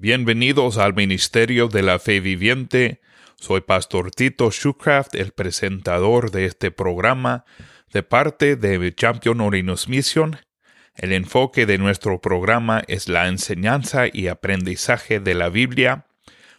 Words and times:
Bienvenidos 0.00 0.78
al 0.78 0.94
Ministerio 0.94 1.66
de 1.66 1.82
la 1.82 1.98
Fe 1.98 2.20
Viviente. 2.20 3.00
Soy 3.34 3.62
Pastor 3.62 4.12
Tito 4.12 4.48
Shucraft, 4.52 5.16
el 5.16 5.32
presentador 5.32 6.30
de 6.30 6.44
este 6.44 6.70
programa, 6.70 7.44
de 7.92 8.04
parte 8.04 8.54
de 8.54 8.94
Champion 8.94 9.40
Orinus 9.40 9.88
Mission. 9.88 10.38
El 10.94 11.12
enfoque 11.12 11.66
de 11.66 11.78
nuestro 11.78 12.20
programa 12.20 12.84
es 12.86 13.08
la 13.08 13.26
enseñanza 13.26 14.04
y 14.06 14.28
aprendizaje 14.28 15.18
de 15.18 15.34
la 15.34 15.48
Biblia. 15.48 16.06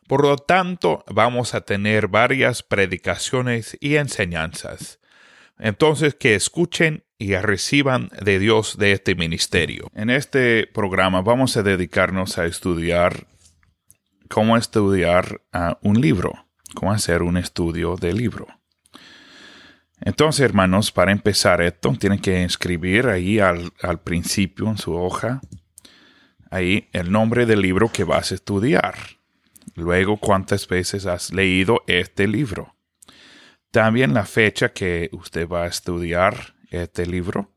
Por 0.09 0.23
lo 0.23 0.35
tanto, 0.35 1.05
vamos 1.07 1.53
a 1.53 1.61
tener 1.61 2.09
varias 2.09 2.61
predicaciones 2.61 3.77
y 3.79 3.95
enseñanzas. 3.95 4.99
Entonces, 5.57 6.13
que 6.13 6.35
escuchen 6.35 7.05
y 7.19 7.35
reciban 7.35 8.09
de 8.23 8.39
Dios 8.39 8.77
de 8.77 8.93
este 8.93 9.13
ministerio. 9.13 9.91
En 9.93 10.09
este 10.09 10.65
programa 10.67 11.21
vamos 11.21 11.57
a 11.57 11.63
dedicarnos 11.63 12.37
a 12.37 12.45
estudiar 12.45 13.27
cómo 14.29 14.55
estudiar 14.55 15.41
un 15.81 15.99
libro, 15.99 16.47
cómo 16.75 16.93
hacer 16.93 17.21
un 17.21 17.35
estudio 17.35 17.97
de 17.97 18.13
libro. 18.13 18.47
Entonces, 19.99 20.45
hermanos, 20.45 20.93
para 20.93 21.11
empezar 21.11 21.61
esto, 21.61 21.93
tienen 21.99 22.19
que 22.19 22.45
escribir 22.45 23.07
ahí 23.07 23.39
al, 23.39 23.73
al 23.81 23.99
principio 23.99 24.69
en 24.69 24.77
su 24.77 24.95
hoja, 24.95 25.41
ahí 26.49 26.87
el 26.93 27.11
nombre 27.11 27.45
del 27.45 27.61
libro 27.61 27.91
que 27.91 28.05
vas 28.05 28.31
a 28.31 28.35
estudiar. 28.35 28.95
Luego, 29.75 30.15
cuántas 30.15 30.65
veces 30.69 31.05
has 31.05 31.33
leído 31.33 31.83
este 31.85 32.29
libro. 32.29 32.75
También 33.71 34.13
la 34.13 34.25
fecha 34.25 34.69
que 34.69 35.09
usted 35.11 35.49
va 35.49 35.63
a 35.63 35.67
estudiar 35.67 36.55
este 36.69 37.05
libro. 37.05 37.51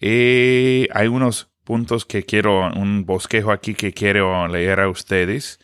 Y 0.00 0.88
hay 0.92 1.08
unos 1.08 1.48
puntos 1.64 2.04
que 2.04 2.24
quiero, 2.24 2.70
un 2.72 3.06
bosquejo 3.06 3.52
aquí 3.52 3.74
que 3.74 3.92
quiero 3.92 4.46
leer 4.48 4.80
a 4.80 4.88
ustedes 4.88 5.58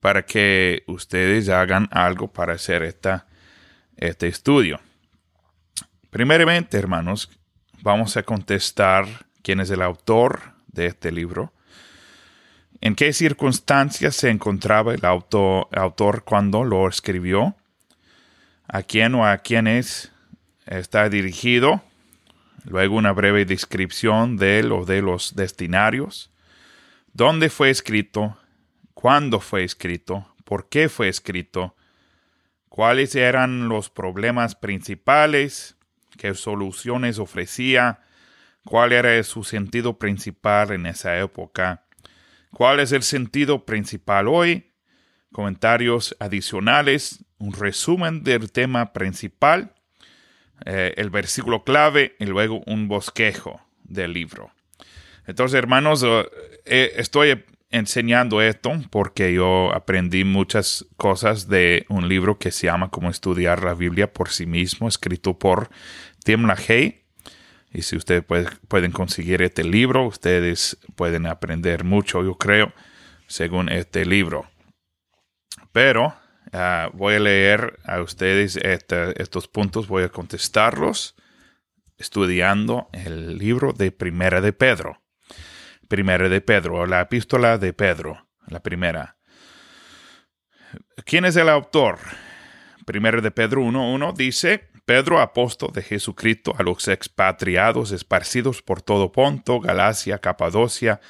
para 0.00 0.24
que 0.24 0.82
ustedes 0.86 1.48
hagan 1.48 1.88
algo 1.90 2.32
para 2.32 2.54
hacer 2.54 2.82
esta, 2.82 3.26
este 3.96 4.28
estudio. 4.28 4.80
Primeramente, 6.10 6.76
hermanos, 6.76 7.30
vamos 7.82 8.16
a 8.16 8.22
contestar 8.22 9.06
quién 9.42 9.60
es 9.60 9.70
el 9.70 9.82
autor 9.82 10.54
de 10.68 10.86
este 10.86 11.10
libro, 11.10 11.52
en 12.80 12.94
qué 12.94 13.12
circunstancias 13.12 14.14
se 14.14 14.30
encontraba 14.30 14.94
el 14.94 15.04
autor 15.04 16.24
cuando 16.24 16.64
lo 16.64 16.88
escribió, 16.88 17.56
a 18.68 18.82
quién 18.82 19.14
o 19.14 19.26
a 19.26 19.38
quiénes 19.38 20.12
está 20.66 21.08
dirigido, 21.08 21.82
luego 22.64 22.96
una 22.96 23.12
breve 23.12 23.44
descripción 23.44 24.36
de 24.36 24.58
él 24.58 24.72
o 24.72 24.84
de 24.84 25.02
los 25.02 25.36
destinarios, 25.36 26.32
dónde 27.12 27.50
fue 27.50 27.70
escrito, 27.70 28.36
cuándo 28.94 29.40
fue 29.40 29.64
escrito, 29.64 30.26
por 30.44 30.68
qué 30.68 30.88
fue 30.88 31.08
escrito, 31.08 31.76
cuáles 32.68 33.14
eran 33.14 33.68
los 33.68 33.90
problemas 33.90 34.54
principales, 34.54 35.76
qué 36.18 36.34
soluciones 36.34 37.18
ofrecía, 37.18 38.00
cuál 38.64 38.92
era 38.92 39.22
su 39.22 39.44
sentido 39.44 39.98
principal 39.98 40.72
en 40.72 40.86
esa 40.86 41.18
época, 41.18 41.84
cuál 42.50 42.80
es 42.80 42.92
el 42.92 43.02
sentido 43.02 43.64
principal 43.66 44.26
hoy, 44.26 44.72
comentarios 45.32 46.16
adicionales, 46.18 47.24
un 47.38 47.52
resumen 47.52 48.22
del 48.22 48.50
tema 48.50 48.92
principal, 48.92 49.74
eh, 50.64 50.94
el 50.96 51.10
versículo 51.10 51.64
clave 51.64 52.16
y 52.18 52.26
luego 52.26 52.62
un 52.66 52.88
bosquejo 52.88 53.60
del 53.82 54.12
libro. 54.12 54.52
Entonces, 55.26 55.58
hermanos, 55.58 56.02
eh, 56.04 56.24
eh, 56.64 56.92
estoy 56.96 57.44
enseñando 57.70 58.40
esto 58.40 58.72
porque 58.90 59.32
yo 59.34 59.74
aprendí 59.74 60.24
muchas 60.24 60.86
cosas 60.96 61.48
de 61.48 61.86
un 61.88 62.08
libro 62.08 62.38
que 62.38 62.50
se 62.50 62.66
llama 62.66 62.90
Cómo 62.90 63.10
estudiar 63.10 63.64
la 63.64 63.74
Biblia 63.74 64.12
por 64.12 64.28
sí 64.30 64.46
mismo, 64.46 64.88
escrito 64.88 65.38
por 65.38 65.70
Tim 66.24 66.46
LaHaye. 66.46 67.04
Y 67.72 67.82
si 67.82 67.96
ustedes 67.96 68.22
pueden 68.22 68.92
conseguir 68.92 69.42
este 69.42 69.64
libro, 69.64 70.06
ustedes 70.06 70.78
pueden 70.94 71.26
aprender 71.26 71.82
mucho, 71.82 72.22
yo 72.22 72.36
creo, 72.36 72.72
según 73.26 73.68
este 73.68 74.04
libro. 74.04 74.48
Pero 75.72 76.14
Ah, 76.56 76.88
voy 76.92 77.14
a 77.14 77.18
leer 77.18 77.80
a 77.82 78.00
ustedes 78.00 78.54
estos 78.54 79.48
puntos, 79.48 79.88
voy 79.88 80.04
a 80.04 80.08
contestarlos 80.08 81.16
estudiando 81.98 82.88
el 82.92 83.38
libro 83.38 83.72
de 83.72 83.90
Primera 83.90 84.40
de 84.40 84.52
Pedro. 84.52 85.02
Primera 85.88 86.28
de 86.28 86.40
Pedro, 86.40 86.86
la 86.86 87.00
epístola 87.00 87.58
de 87.58 87.72
Pedro, 87.72 88.28
la 88.46 88.62
primera. 88.62 89.16
¿Quién 91.04 91.24
es 91.24 91.34
el 91.34 91.48
autor? 91.48 91.98
Primera 92.86 93.20
de 93.20 93.32
Pedro 93.32 93.62
1.1 93.62 94.14
dice, 94.14 94.70
Pedro, 94.84 95.20
apóstol 95.20 95.72
de 95.72 95.82
Jesucristo, 95.82 96.54
a 96.56 96.62
los 96.62 96.86
expatriados 96.86 97.90
esparcidos 97.90 98.62
por 98.62 98.80
todo 98.80 99.10
Ponto, 99.10 99.58
Galacia, 99.58 100.18
Capadocia, 100.18 101.00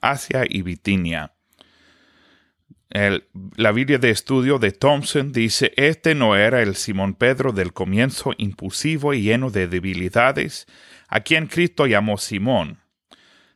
Asia 0.00 0.42
y 0.48 0.62
Bitinia 0.62 1.37
la 2.90 3.72
Biblia 3.72 3.98
de 3.98 4.10
estudio 4.10 4.58
de 4.58 4.72
Thompson 4.72 5.30
dice, 5.32 5.72
este 5.76 6.14
no 6.14 6.36
era 6.36 6.62
el 6.62 6.74
Simón 6.74 7.14
Pedro 7.14 7.52
del 7.52 7.74
comienzo 7.74 8.32
impulsivo 8.38 9.12
y 9.12 9.22
lleno 9.22 9.50
de 9.50 9.68
debilidades, 9.68 10.66
a 11.08 11.20
quien 11.20 11.48
Cristo 11.48 11.86
llamó 11.86 12.16
Simón. 12.16 12.80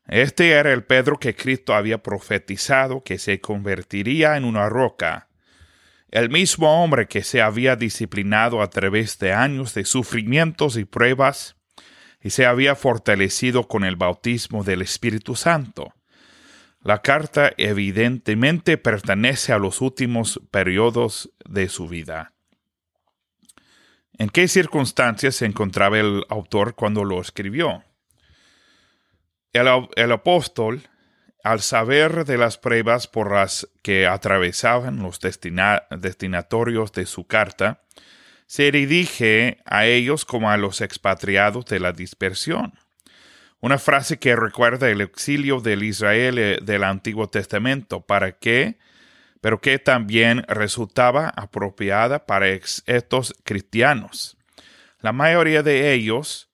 Este 0.07 0.51
era 0.51 0.73
el 0.73 0.85
Pedro 0.85 1.19
que 1.19 1.35
Cristo 1.35 1.75
había 1.75 2.03
profetizado 2.03 3.03
que 3.03 3.19
se 3.19 3.41
convertiría 3.41 4.37
en 4.37 4.45
una 4.45 4.69
roca. 4.69 5.29
El 6.11 6.29
mismo 6.29 6.83
hombre 6.83 7.07
que 7.07 7.23
se 7.23 7.41
había 7.41 7.75
disciplinado 7.77 8.61
a 8.61 8.69
través 8.69 9.19
de 9.19 9.33
años 9.33 9.73
de 9.73 9.87
sufrimientos 9.87 10.77
y 10.77 10.85
pruebas, 10.85 11.57
y 12.21 12.31
se 12.31 12.45
había 12.45 12.75
fortalecido 12.75 13.67
con 13.67 13.85
el 13.85 13.97
bautismo 13.97 14.63
del 14.63 14.83
Espíritu 14.83 15.37
Santo 15.37 15.95
la 16.83 17.01
carta 17.01 17.53
evidentemente 17.57 18.77
pertenece 18.77 19.53
a 19.53 19.59
los 19.59 19.81
últimos 19.81 20.41
periodos 20.51 21.31
de 21.49 21.69
su 21.69 21.89
vida. 21.89 22.33
¿En 24.19 24.29
qué 24.29 24.49
circunstancias 24.49 25.37
se 25.37 25.47
encontraba 25.47 25.99
el 25.99 26.25
autor 26.29 26.75
cuando 26.75 27.05
lo 27.05 27.21
escribió? 27.21 27.85
El, 29.53 30.13
apóstol, 30.13 30.89
al 31.45 31.61
saber 31.61 32.25
de 32.25 32.39
las 32.39 32.59
pruebas 32.59 33.07
por 33.07 33.33
las 33.33 33.69
que 33.83 34.07
atravesaban 34.07 35.03
los 35.03 35.21
destinatorios 35.21 36.93
de 36.93 37.07
su 37.07 37.27
carta, 37.27 37.83
se 38.47 38.71
dirige 38.71 39.59
a 39.65 39.87
ellos 39.87 40.25
como 40.25 40.51
a 40.51 40.57
los 40.57 40.81
expatriados 40.81 41.67
de 41.67 41.81
la 41.81 41.93
dispersión 41.93 42.75
una 43.63 43.79
frase 43.79 44.19
que 44.19 44.35
recuerda 44.35 44.91
el 44.91 45.01
exilio 45.01 45.61
del 45.61 45.85
Israel 45.85 46.39
eh, 46.39 46.59
del 46.61 46.83
Antiguo 46.83 47.29
Testamento, 47.29 48.01
para 48.01 48.33
que, 48.33 48.77
pero 49.41 49.61
que 49.61 49.79
también 49.79 50.45
resultaba 50.49 51.29
apropiada 51.29 52.27
para 52.27 52.49
estos 52.49 53.35
cristianos. 53.45 54.37
La 55.01 55.13
mayoría 55.13 55.63
de 55.63 55.93
ellos, 55.93 56.51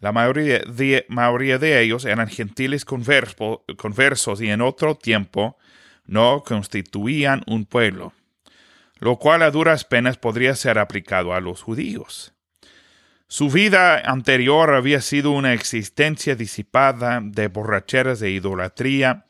la 0.00 0.10
mayoría 0.10 0.58
de, 0.58 1.06
mayoría 1.08 1.58
de 1.58 1.80
ellos 1.80 2.04
eran 2.04 2.28
gentiles 2.28 2.84
conversos 2.84 4.40
y 4.40 4.50
en 4.50 4.60
otro 4.60 4.96
tiempo 4.96 5.56
no 6.06 6.42
constituían 6.44 7.44
un 7.46 7.66
pueblo, 7.66 8.12
lo 8.98 9.16
cual 9.16 9.42
a 9.42 9.52
duras 9.52 9.84
penas 9.84 10.16
podría 10.16 10.56
ser 10.56 10.80
aplicado 10.80 11.34
a 11.34 11.40
los 11.40 11.62
judíos. 11.62 12.34
Su 13.30 13.50
vida 13.50 13.98
anterior 13.98 14.74
había 14.74 15.02
sido 15.02 15.32
una 15.32 15.52
existencia 15.52 16.34
disipada 16.34 17.20
de 17.22 17.48
borracheras 17.48 18.22
e 18.22 18.30
idolatría, 18.30 19.26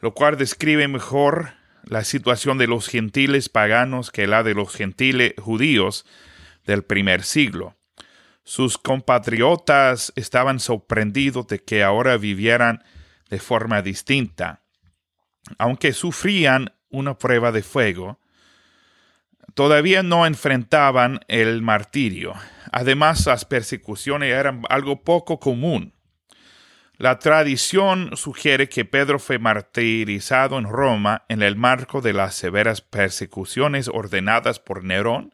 lo 0.00 0.14
cual 0.14 0.36
describe 0.36 0.88
mejor 0.88 1.52
la 1.84 2.02
situación 2.02 2.58
de 2.58 2.66
los 2.66 2.88
gentiles 2.88 3.48
paganos 3.48 4.10
que 4.10 4.26
la 4.26 4.42
de 4.42 4.54
los 4.54 4.74
gentiles 4.74 5.34
judíos 5.38 6.04
del 6.66 6.82
primer 6.82 7.22
siglo. 7.22 7.76
Sus 8.42 8.78
compatriotas 8.78 10.12
estaban 10.16 10.58
sorprendidos 10.58 11.46
de 11.46 11.60
que 11.60 11.84
ahora 11.84 12.16
vivieran 12.16 12.82
de 13.30 13.38
forma 13.38 13.80
distinta. 13.80 14.62
Aunque 15.56 15.92
sufrían 15.92 16.74
una 16.88 17.16
prueba 17.16 17.52
de 17.52 17.62
fuego, 17.62 18.18
todavía 19.56 20.02
no 20.02 20.26
enfrentaban 20.26 21.20
el 21.28 21.62
martirio. 21.62 22.34
Además, 22.72 23.24
las 23.24 23.46
persecuciones 23.46 24.30
eran 24.30 24.62
algo 24.68 25.02
poco 25.02 25.40
común. 25.40 25.94
La 26.98 27.18
tradición 27.18 28.10
sugiere 28.16 28.68
que 28.68 28.84
Pedro 28.84 29.18
fue 29.18 29.38
martirizado 29.38 30.58
en 30.58 30.64
Roma 30.64 31.24
en 31.30 31.40
el 31.40 31.56
marco 31.56 32.02
de 32.02 32.12
las 32.12 32.34
severas 32.34 32.82
persecuciones 32.82 33.88
ordenadas 33.88 34.60
por 34.60 34.84
Nerón 34.84 35.32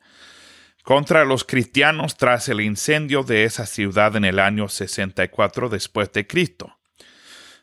contra 0.84 1.24
los 1.24 1.42
cristianos 1.42 2.16
tras 2.16 2.48
el 2.48 2.60
incendio 2.60 3.24
de 3.24 3.42
esa 3.42 3.66
ciudad 3.66 4.14
en 4.14 4.24
el 4.24 4.38
año 4.38 4.68
64 4.68 5.68
después 5.68 6.12
de 6.12 6.28
Cristo. 6.28 6.78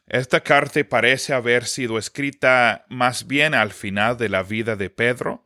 Esta 0.07 0.41
carta 0.41 0.81
parece 0.83 1.33
haber 1.33 1.63
sido 1.65 1.97
escrita 1.97 2.85
más 2.89 3.27
bien 3.27 3.53
al 3.53 3.71
final 3.71 4.17
de 4.17 4.27
la 4.27 4.43
vida 4.43 4.75
de 4.75 4.89
Pedro, 4.89 5.45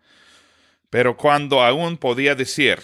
pero 0.93 1.17
cuando 1.17 1.63
aún 1.63 1.97
podía 1.97 2.35
decir, 2.35 2.77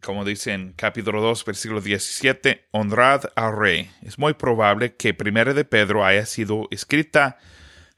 como 0.00 0.24
dice 0.24 0.54
en 0.54 0.72
capítulo 0.72 1.20
2, 1.20 1.44
versículo 1.44 1.82
17, 1.82 2.68
honrad 2.70 3.24
al 3.36 3.58
rey. 3.58 3.90
Es 4.00 4.18
muy 4.18 4.32
probable 4.32 4.96
que 4.96 5.12
Primera 5.12 5.52
de 5.52 5.66
Pedro 5.66 6.02
haya 6.02 6.24
sido 6.24 6.66
escrita 6.70 7.36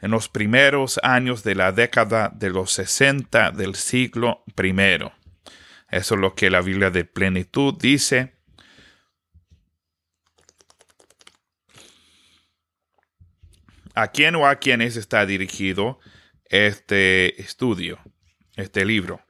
en 0.01 0.11
los 0.11 0.29
primeros 0.29 0.99
años 1.05 1.45
de 1.45 1.55
la 1.55 1.71
década 1.71 2.33
de 2.35 2.51
los 2.51 2.73
60 2.73 3.53
del 3.53 3.77
siglo 3.77 4.43
I. 4.61 4.73
Eso 5.89 6.15
es 6.17 6.21
lo 6.21 6.35
que 6.35 6.51
la 6.51 6.61
Biblia 6.61 6.91
de 6.91 7.05
plenitud 7.05 7.75
dice. 7.81 8.35
¿A 13.95 14.09
quién 14.09 14.35
o 14.35 14.49
a 14.49 14.57
quiénes 14.57 14.97
está 14.97 15.25
dirigido 15.27 16.01
este 16.53 17.41
estudio, 17.41 18.01
este 18.63 18.85
libro? 18.85 19.21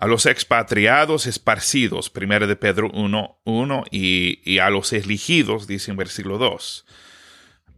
a 0.00 0.06
los 0.06 0.26
expatriados 0.26 1.26
esparcidos, 1.26 2.12
1 2.14 2.46
de 2.46 2.54
Pedro 2.54 2.88
1, 2.94 3.40
1 3.42 3.84
y, 3.90 4.58
a 4.60 4.70
los 4.70 4.92
elegidos, 4.92 5.66
dice 5.66 5.90
en 5.90 5.96
versículo 5.96 6.38
2. 6.38 6.86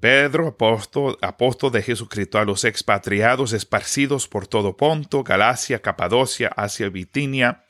Pedro, 0.00 0.48
apóstol, 0.48 1.16
apóstol 1.22 1.72
de 1.72 1.82
Jesucristo, 1.82 2.38
a 2.38 2.44
los 2.44 2.64
expatriados 2.64 3.54
esparcidos 3.54 4.28
por 4.28 4.46
todo 4.46 4.76
Ponto, 4.76 5.24
Galacia, 5.24 5.80
Capadocia, 5.80 6.48
Asia 6.48 6.86
y 6.86 6.90
Bitinia, 6.90 7.64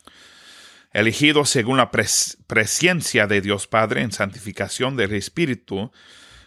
elegidos 0.92 1.48
según 1.48 1.76
la 1.76 1.92
presencia 1.92 3.28
de 3.28 3.40
Dios 3.40 3.68
Padre 3.68 4.02
en 4.02 4.10
santificación 4.10 4.96
del 4.96 5.14
Espíritu, 5.14 5.92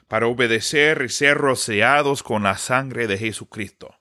para 0.10 0.28
obedecer 0.28 1.04
y 1.06 1.10
ser 1.10 1.38
rociados 1.38 2.22
con 2.22 2.44
la 2.44 2.58
sangre 2.58 3.08
de 3.08 3.18
Jesucristo. 3.18 3.96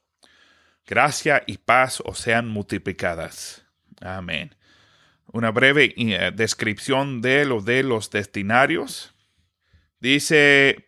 Gracia 0.86 1.42
y 1.46 1.58
paz 1.58 2.02
os 2.04 2.18
sean 2.18 2.48
multiplicadas. 2.48 3.64
Amén. 4.00 4.54
Una 5.32 5.50
breve 5.50 5.94
eh, 5.96 6.30
descripción 6.34 7.22
de 7.22 7.44
lo 7.44 7.60
de 7.62 7.82
los 7.82 8.10
destinarios. 8.10 9.14
Dice 10.00 10.84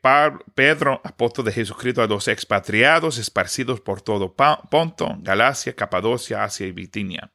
Pedro, 0.56 1.00
apóstol 1.05 1.44
de 1.44 1.52
Jesucristo, 1.52 2.02
a 2.02 2.08
los 2.08 2.26
expatriados 2.26 3.19
esparcidos 3.19 3.81
por 3.81 4.02
todo 4.02 4.35
Ponto, 4.35 5.17
Galacia, 5.20 5.76
Capadocia, 5.76 6.43
Asia 6.43 6.67
y 6.67 6.73
Bitinia. 6.73 7.31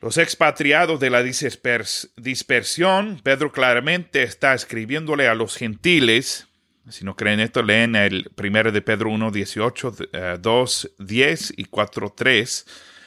Los 0.00 0.18
expatriados 0.18 1.00
de 1.00 1.10
la 1.10 1.22
dispersión, 1.22 3.20
Pedro 3.22 3.52
claramente 3.52 4.22
está 4.22 4.54
escribiéndole 4.54 5.28
a 5.28 5.34
los 5.34 5.56
gentiles. 5.56 6.45
Si 6.88 7.04
no 7.04 7.16
creen 7.16 7.40
esto, 7.40 7.62
leen 7.62 7.96
el 7.96 8.30
primero 8.34 8.70
de 8.70 8.82
Pedro 8.82 9.10
1, 9.10 9.30
18, 9.30 9.96
2, 10.40 10.90
10 10.98 11.54
y 11.56 11.64
4, 11.64 12.14
3 12.16 12.66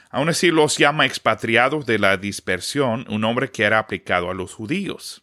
Aún 0.10 0.30
así 0.30 0.50
los 0.50 0.78
llama 0.78 1.06
expatriados 1.06 1.86
de 1.86 2.00
la 2.00 2.18
dispersión, 2.18 3.06
un 3.10 3.22
nombre 3.22 3.52
que 3.52 3.64
era 3.64 3.78
aplicado 3.78 4.32
a 4.32 4.34
los 4.34 4.54
judíos. 4.56 5.22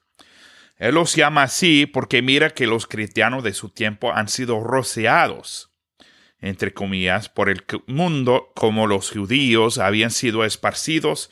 Él 0.77 0.95
los 0.95 1.17
llama 1.17 1.43
así 1.43 1.87
porque 1.87 2.23
mira 2.23 2.51
que 2.51 2.67
los 2.67 2.87
cristianos 2.87 3.43
de 3.43 3.53
su 3.53 3.71
tiempo 3.71 4.13
han 4.13 4.29
sido 4.29 4.63
rociados, 4.63 5.73
entre 6.39 6.73
comillas, 6.73 7.29
por 7.29 7.49
el 7.49 7.65
mundo 7.87 8.53
como 8.55 8.87
los 8.87 9.11
judíos 9.11 9.79
habían 9.79 10.11
sido 10.11 10.45
esparcidos 10.45 11.31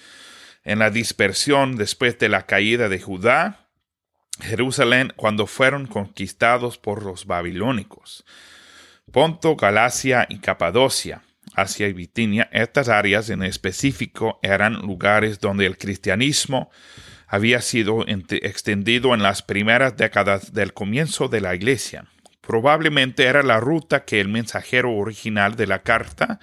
en 0.65 0.81
la 0.81 0.91
dispersión 0.91 1.77
después 1.77 2.19
de 2.19 2.31
la 2.31 2.47
caída 2.47 2.89
de 2.89 3.01
Judá, 3.01 3.64
Jerusalén, 4.41 5.13
cuando 5.17 5.47
fueron 5.47 5.87
conquistados 5.87 6.79
por 6.79 7.05
los 7.05 7.27
babilónicos. 7.27 8.25
Ponto, 9.11 9.57
Galacia 9.57 10.27
y 10.29 10.39
Capadocia 10.39 11.23
Asia 11.55 11.89
y 11.89 11.93
Bitinia, 11.93 12.49
estas 12.53 12.89
áreas 12.89 13.31
en 13.31 13.43
específico 13.43 14.39
eran 14.43 14.75
lugares 14.75 15.41
donde 15.41 15.67
el 15.67 15.79
cristianismo 15.79 16.71
había 17.27 17.61
sido 17.61 18.05
extendido 18.07 19.15
en 19.15 19.23
las 19.23 19.43
primeras 19.43 19.97
décadas 19.97 20.53
del 20.53 20.73
comienzo 20.73 21.29
de 21.29 21.41
la 21.41 21.55
iglesia. 21.55 22.07
Probablemente 22.41 23.25
era 23.25 23.43
la 23.43 23.61
ruta 23.61 24.05
que 24.05 24.21
el 24.21 24.29
mensajero 24.29 24.93
original 24.93 25.57
de 25.57 25.67
la 25.67 25.83
carta 25.83 26.41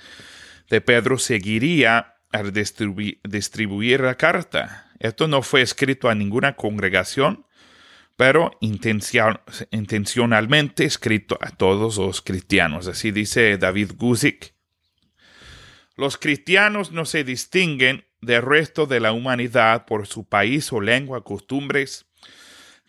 de 0.70 0.82
Pedro 0.82 1.18
seguiría 1.18 2.16
al 2.32 2.54
distribuir 2.54 4.02
la 4.02 4.16
carta. 4.16 4.92
Esto 5.00 5.28
no 5.28 5.42
fue 5.42 5.62
escrito 5.62 6.10
a 6.10 6.16
ninguna 6.16 6.56
congregación, 6.56 7.46
pero 8.16 8.52
intencionalmente 8.60 10.86
escrito 10.86 11.38
a 11.42 11.52
todos 11.52 11.98
los 11.98 12.22
cristianos. 12.22 12.88
Así 12.88 13.12
dice 13.12 13.58
David 13.58 13.92
Guzik 13.98 14.54
los 16.02 16.18
cristianos 16.18 16.92
no 16.92 17.06
se 17.06 17.24
distinguen 17.24 18.06
del 18.22 18.42
resto 18.42 18.88
de 18.88 19.00
la 19.00 19.12
humanidad 19.12 19.86
por 19.86 20.08
su 20.08 20.28
país 20.28 20.74
o 20.74 20.82
lengua, 20.82 21.24
costumbres. 21.24 22.08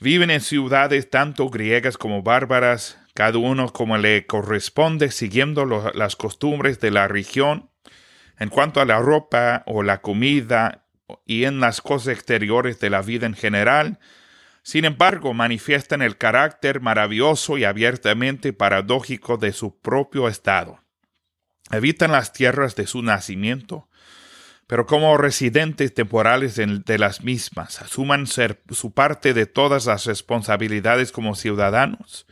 Viven 0.01 0.31
en 0.31 0.41
ciudades 0.41 1.11
tanto 1.11 1.51
griegas 1.51 1.99
como 1.99 2.23
bárbaras, 2.23 2.99
cada 3.13 3.37
uno 3.37 3.71
como 3.71 3.99
le 3.99 4.27
corresponde, 4.27 5.11
siguiendo 5.11 5.67
las 5.93 6.17
costumbres 6.17 6.81
de 6.81 6.91
la 6.91 7.07
región. 7.07 7.69
En 8.39 8.49
cuanto 8.49 8.81
a 8.81 8.87
la 8.87 8.99
ropa 8.99 9.63
o 9.67 9.83
la 9.83 10.01
comida 10.01 10.87
y 11.27 11.45
en 11.45 11.61
las 11.61 11.83
cosas 11.83 12.15
exteriores 12.15 12.81
de 12.81 12.89
la 12.89 13.03
vida 13.03 13.27
en 13.27 13.35
general, 13.35 13.99
sin 14.63 14.85
embargo, 14.85 15.35
manifiestan 15.35 16.03
el 16.03 16.17
carácter 16.17 16.81
maravilloso 16.81 17.59
y 17.59 17.65
abiertamente 17.65 18.53
paradójico 18.53 19.37
de 19.37 19.53
su 19.53 19.81
propio 19.81 20.29
estado 20.29 20.83
habitan 21.73 22.13
las 22.13 22.33
tierras 22.33 22.77
de 22.77 22.87
su 22.87 23.03
nacimiento, 23.03 23.89
pero 24.67 24.87
como 24.87 25.17
residentes 25.17 25.95
temporales 25.95 26.55
de 26.57 26.99
las 26.99 27.23
mismas, 27.23 27.81
asuman 27.83 28.27
ser 28.27 28.63
su 28.71 28.93
parte 28.93 29.35
de 29.35 29.47
todas 29.47 29.87
las 29.87 30.05
responsabilidades 30.05 31.13
como 31.13 31.35
ciudadanos 31.35 32.27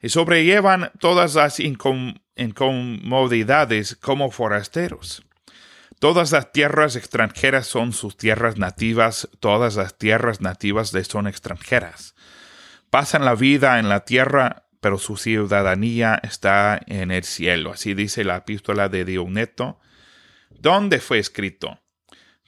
y 0.00 0.08
sobrellevan 0.08 0.90
todas 1.00 1.34
las 1.34 1.60
incomodidades 1.60 3.96
como 3.96 4.30
forasteros. 4.30 5.22
Todas 5.98 6.32
las 6.32 6.52
tierras 6.52 6.96
extranjeras 6.96 7.66
son 7.66 7.92
sus 7.92 8.16
tierras 8.16 8.56
nativas, 8.56 9.28
todas 9.40 9.76
las 9.76 9.98
tierras 9.98 10.40
nativas 10.40 10.92
les 10.92 11.08
son 11.08 11.26
extranjeras. 11.26 12.14
Pasan 12.90 13.24
la 13.24 13.34
vida 13.34 13.78
en 13.78 13.88
la 13.88 14.04
tierra 14.04 14.68
pero 14.80 14.98
su 14.98 15.16
ciudadanía 15.16 16.20
está 16.22 16.80
en 16.86 17.10
el 17.10 17.24
cielo. 17.24 17.72
Así 17.72 17.94
dice 17.94 18.24
la 18.24 18.36
epístola 18.36 18.88
de 18.88 19.04
Dioneto. 19.04 19.80
¿Dónde 20.50 21.00
fue 21.00 21.18
escrito? 21.18 21.80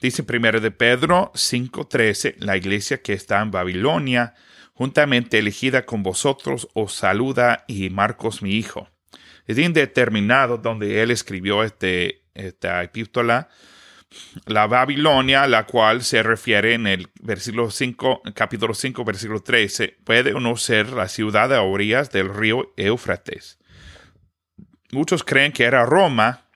Dice 0.00 0.22
primero 0.22 0.60
de 0.60 0.70
Pedro 0.70 1.32
5:13, 1.34 2.36
la 2.38 2.56
iglesia 2.56 3.02
que 3.02 3.12
está 3.12 3.40
en 3.40 3.50
Babilonia, 3.50 4.34
juntamente 4.72 5.38
elegida 5.38 5.84
con 5.84 6.02
vosotros, 6.02 6.68
os 6.74 6.94
saluda 6.94 7.64
y 7.66 7.90
Marcos 7.90 8.42
mi 8.42 8.52
hijo. 8.52 8.88
Es 9.46 9.58
indeterminado 9.58 10.58
donde 10.58 11.02
él 11.02 11.10
escribió 11.10 11.64
este, 11.64 12.19
esta 12.34 12.82
epístola, 12.82 13.48
la 14.46 14.66
Babilonia, 14.66 15.46
la 15.46 15.66
cual 15.66 16.02
se 16.02 16.22
refiere 16.22 16.74
en 16.74 16.86
el 16.86 17.08
versículo 17.20 17.70
5, 17.70 18.22
capítulo 18.34 18.74
5, 18.74 19.04
versículo 19.04 19.42
13, 19.42 19.98
puede 20.04 20.34
o 20.34 20.40
no 20.40 20.56
ser 20.56 20.90
la 20.90 21.08
ciudad 21.08 21.54
a 21.54 21.62
orillas 21.62 22.10
del 22.10 22.34
río 22.34 22.72
Éufrates. 22.76 23.58
Muchos 24.90 25.22
creen 25.22 25.52
que 25.52 25.64
era 25.64 25.86
Roma, 25.86 26.48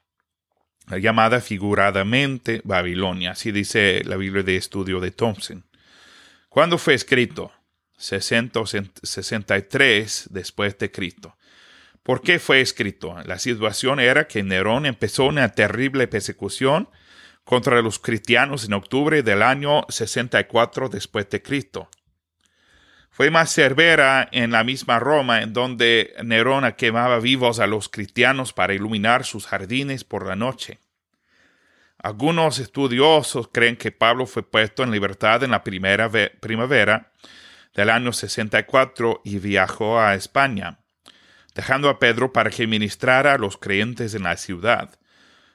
llamada 0.88 1.40
figuradamente 1.40 2.60
Babilonia, 2.64 3.30
así 3.32 3.52
dice 3.52 4.02
la 4.04 4.16
Biblia 4.16 4.42
de 4.42 4.56
estudio 4.56 5.00
de 5.00 5.10
Thompson. 5.12 5.64
¿Cuándo 6.48 6.78
fue 6.78 6.94
escrito? 6.94 7.52
663 7.96 10.28
después 10.30 10.76
de 10.78 10.90
Cristo. 10.90 11.36
¿Por 12.04 12.20
qué 12.20 12.38
fue 12.38 12.60
escrito? 12.60 13.16
La 13.24 13.38
situación 13.38 13.98
era 13.98 14.28
que 14.28 14.42
Nerón 14.42 14.84
empezó 14.84 15.24
una 15.24 15.48
terrible 15.48 16.06
persecución 16.06 16.90
contra 17.44 17.80
los 17.80 17.98
cristianos 17.98 18.66
en 18.66 18.74
octubre 18.74 19.22
del 19.22 19.42
año 19.42 19.86
64 19.88 20.90
después 20.90 21.30
de 21.30 21.40
Cristo. 21.40 21.88
Fue 23.08 23.30
más 23.30 23.50
severa 23.50 24.28
en 24.32 24.50
la 24.50 24.64
misma 24.64 24.98
Roma, 24.98 25.40
en 25.40 25.54
donde 25.54 26.14
Nerón 26.22 26.70
quemaba 26.76 27.20
vivos 27.20 27.58
a 27.58 27.66
los 27.66 27.88
cristianos 27.88 28.52
para 28.52 28.74
iluminar 28.74 29.24
sus 29.24 29.46
jardines 29.46 30.04
por 30.04 30.26
la 30.26 30.36
noche. 30.36 30.80
Algunos 31.96 32.58
estudiosos 32.58 33.48
creen 33.50 33.76
que 33.76 33.92
Pablo 33.92 34.26
fue 34.26 34.42
puesto 34.42 34.82
en 34.82 34.90
libertad 34.90 35.42
en 35.42 35.52
la 35.52 35.64
primera 35.64 36.10
primavera 36.38 37.12
del 37.72 37.88
año 37.88 38.12
64 38.12 39.22
y 39.24 39.38
viajó 39.38 39.98
a 39.98 40.14
España, 40.14 40.83
dejando 41.54 41.88
a 41.88 41.98
Pedro 41.98 42.32
para 42.32 42.50
que 42.50 42.66
ministrara 42.66 43.34
a 43.34 43.38
los 43.38 43.56
creyentes 43.56 44.14
en 44.14 44.24
la 44.24 44.36
ciudad. 44.36 44.98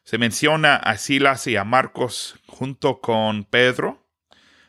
Se 0.04 0.18
menciona 0.18 0.76
a 0.76 0.98
Silas 0.98 1.46
y 1.48 1.56
a 1.56 1.64
Marcos 1.64 2.40
junto 2.48 3.02
con 3.02 3.44
Pedro. 3.44 4.06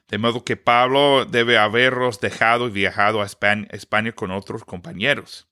de 0.08 0.18
modo 0.18 0.44
que 0.44 0.56
Pablo 0.56 1.24
debe 1.24 1.56
haberlos 1.56 2.20
dejado 2.20 2.66
y 2.66 2.72
viajado 2.72 3.22
a 3.22 3.26
España, 3.26 4.12
con 4.12 4.32
otros 4.32 4.64
compañeros. 4.64 5.46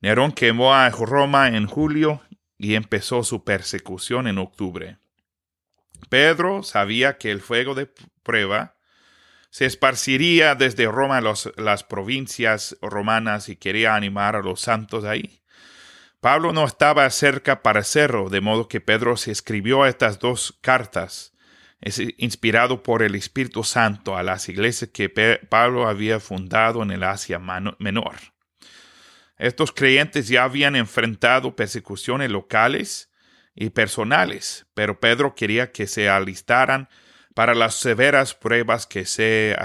Nerón 0.00 0.32
quemó 0.32 0.74
a 0.74 0.88
Roma 0.88 1.48
en 1.48 1.66
julio 1.66 2.22
y 2.56 2.76
empezó 2.76 3.24
su 3.24 3.44
persecución 3.44 4.26
en 4.26 4.38
octubre. 4.38 4.96
Pedro 6.08 6.62
sabía 6.62 7.18
que 7.18 7.30
el 7.30 7.42
fuego 7.42 7.74
de 7.74 7.90
prueba 8.22 8.74
se 9.54 9.66
esparciría 9.66 10.56
desde 10.56 10.86
Roma 10.86 11.18
a 11.18 11.62
las 11.62 11.84
provincias 11.84 12.76
romanas 12.82 13.48
y 13.48 13.54
quería 13.54 13.94
animar 13.94 14.34
a 14.34 14.42
los 14.42 14.60
santos 14.60 15.04
ahí. 15.04 15.42
Pablo 16.20 16.52
no 16.52 16.64
estaba 16.64 17.08
cerca 17.10 17.62
para 17.62 17.78
hacerlo, 17.78 18.30
de 18.30 18.40
modo 18.40 18.66
que 18.66 18.80
Pedro 18.80 19.16
se 19.16 19.30
escribió 19.30 19.86
estas 19.86 20.18
dos 20.18 20.58
cartas 20.60 21.34
inspirado 22.18 22.82
por 22.82 23.04
el 23.04 23.14
Espíritu 23.14 23.62
Santo 23.62 24.16
a 24.16 24.24
las 24.24 24.48
iglesias 24.48 24.90
que 24.92 25.08
Pablo 25.48 25.86
había 25.86 26.18
fundado 26.18 26.82
en 26.82 26.90
el 26.90 27.04
Asia 27.04 27.38
Menor. 27.38 28.16
Estos 29.38 29.70
creyentes 29.70 30.26
ya 30.26 30.42
habían 30.42 30.74
enfrentado 30.74 31.54
persecuciones 31.54 32.28
locales 32.28 33.08
y 33.54 33.70
personales, 33.70 34.66
pero 34.74 34.98
Pedro 34.98 35.36
quería 35.36 35.70
que 35.70 35.86
se 35.86 36.08
alistaran 36.08 36.88
para 37.34 37.54
las 37.54 37.74
severas 37.74 38.34
pruebas 38.34 38.86
que 38.86 39.04
se 39.04 39.56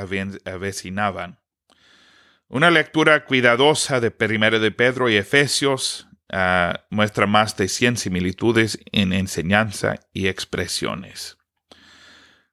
avecinaban. 0.46 1.40
Una 2.48 2.72
lectura 2.72 3.26
cuidadosa 3.26 4.00
de 4.00 4.10
Primero 4.10 4.60
de 4.60 4.72
Pedro 4.72 5.08
y 5.08 5.16
Efesios 5.16 6.08
ah, 6.32 6.86
muestra 6.90 7.28
más 7.28 7.56
de 7.58 7.68
100 7.68 7.98
similitudes 7.98 8.80
en 8.92 9.14
enseñanza 9.14 10.00
y 10.14 10.28
expresiones. 10.28 11.38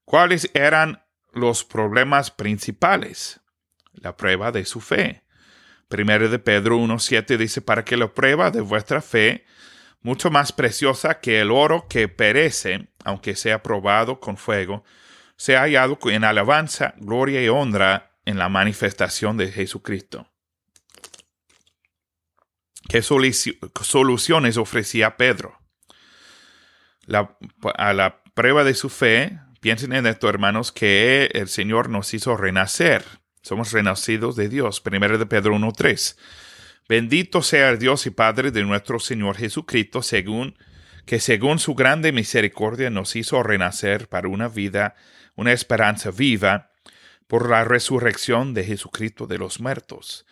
¿Cuáles 0.05 0.51
eran 0.53 1.03
los 1.33 1.65
problemas 1.65 2.31
principales? 2.31 3.41
La 3.95 4.19
prueba 4.19 4.53
de 4.53 4.67
su 4.67 4.83
fe. 4.83 5.25
Primero 5.89 6.29
de 6.29 6.39
Pedro 6.39 6.79
1.7 6.79 7.39
dice, 7.39 7.63
para 7.63 7.85
que 7.85 7.97
la 7.97 8.13
prueba 8.13 8.51
de 8.51 8.61
vuestra 8.61 9.01
fe, 9.01 9.47
mucho 10.03 10.31
más 10.31 10.53
preciosa 10.53 11.21
que 11.21 11.41
el 11.41 11.51
oro 11.51 11.87
que 11.89 12.09
perece, 12.09 12.89
aunque 13.05 13.35
sea 13.35 13.63
probado 13.63 14.21
con 14.21 14.37
fuego, 14.37 14.85
sea 15.37 15.61
hallado 15.61 15.99
en 16.05 16.25
alabanza, 16.25 16.95
gloria 16.99 17.43
y 17.43 17.49
honra 17.49 18.19
en 18.25 18.39
la 18.39 18.49
manifestación 18.49 19.37
de 19.37 19.53
Jesucristo. 19.53 20.31
¿Qué 22.89 23.03
soluciones 23.03 24.57
ofrecía 24.57 25.17
Pedro? 25.17 25.59
a 27.77 27.93
la 27.93 28.23
prueba 28.35 28.65
de 28.65 28.75
su 28.75 28.89
fe 28.89 29.39
Piensen 29.67 29.93
en 29.95 30.07
esto, 30.07 30.29
hermanos, 30.29 30.71
que 30.71 31.29
el 31.33 31.49
Señor 31.49 31.89
nos 31.89 32.15
hizo 32.15 32.37
renacer. 32.37 33.03
Somos 33.43 33.73
renacidos 33.73 34.37
de 34.37 34.49
Dios. 34.49 34.81
Primero 34.81 35.19
de 35.19 35.27
Pedro 35.27 35.57
1.3. 35.57 36.17
Bendito 36.89 37.43
sea 37.43 37.71
el 37.71 37.81
Dios 37.81 38.07
y 38.07 38.11
Padre 38.11 38.53
de 38.53 38.63
nuestro 38.63 39.01
Señor 39.01 39.37
Jesucristo, 39.37 40.03
según 40.03 40.57
que 41.05 41.19
según 41.19 41.59
su 41.59 41.75
grande 41.75 42.13
misericordia 42.13 42.91
nos 42.91 43.17
hizo 43.17 43.43
renacer 43.43 44.09
para 44.09 44.29
una 44.29 44.47
vida, 44.47 44.95
una 45.37 45.53
esperanza 45.53 46.11
viva, 46.11 46.71
por 47.27 47.51
la 47.51 47.65
resurrección 47.65 48.55
de 48.55 48.65
Jesucristo 48.65 49.27
de 49.27 49.39
los 49.39 49.61
muertos. 49.61 50.27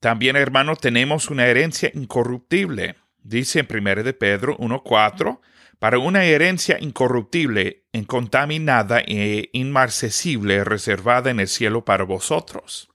También, 0.00 0.36
hermanos, 0.36 0.80
tenemos 0.80 1.30
una 1.30 1.46
herencia 1.46 1.90
incorruptible. 1.94 2.96
Dice 3.22 3.60
en 3.60 3.68
1 3.70 4.02
de 4.02 4.12
Pedro 4.12 4.56
1.4, 4.58 5.40
para 5.78 5.98
una 5.98 6.24
herencia 6.24 6.76
incorruptible, 6.80 7.84
incontaminada 7.92 9.00
e 9.00 9.48
inmarcesible, 9.52 10.64
reservada 10.64 11.30
en 11.30 11.40
el 11.40 11.48
cielo 11.48 11.84
para 11.84 12.04
vosotros. 12.04 12.88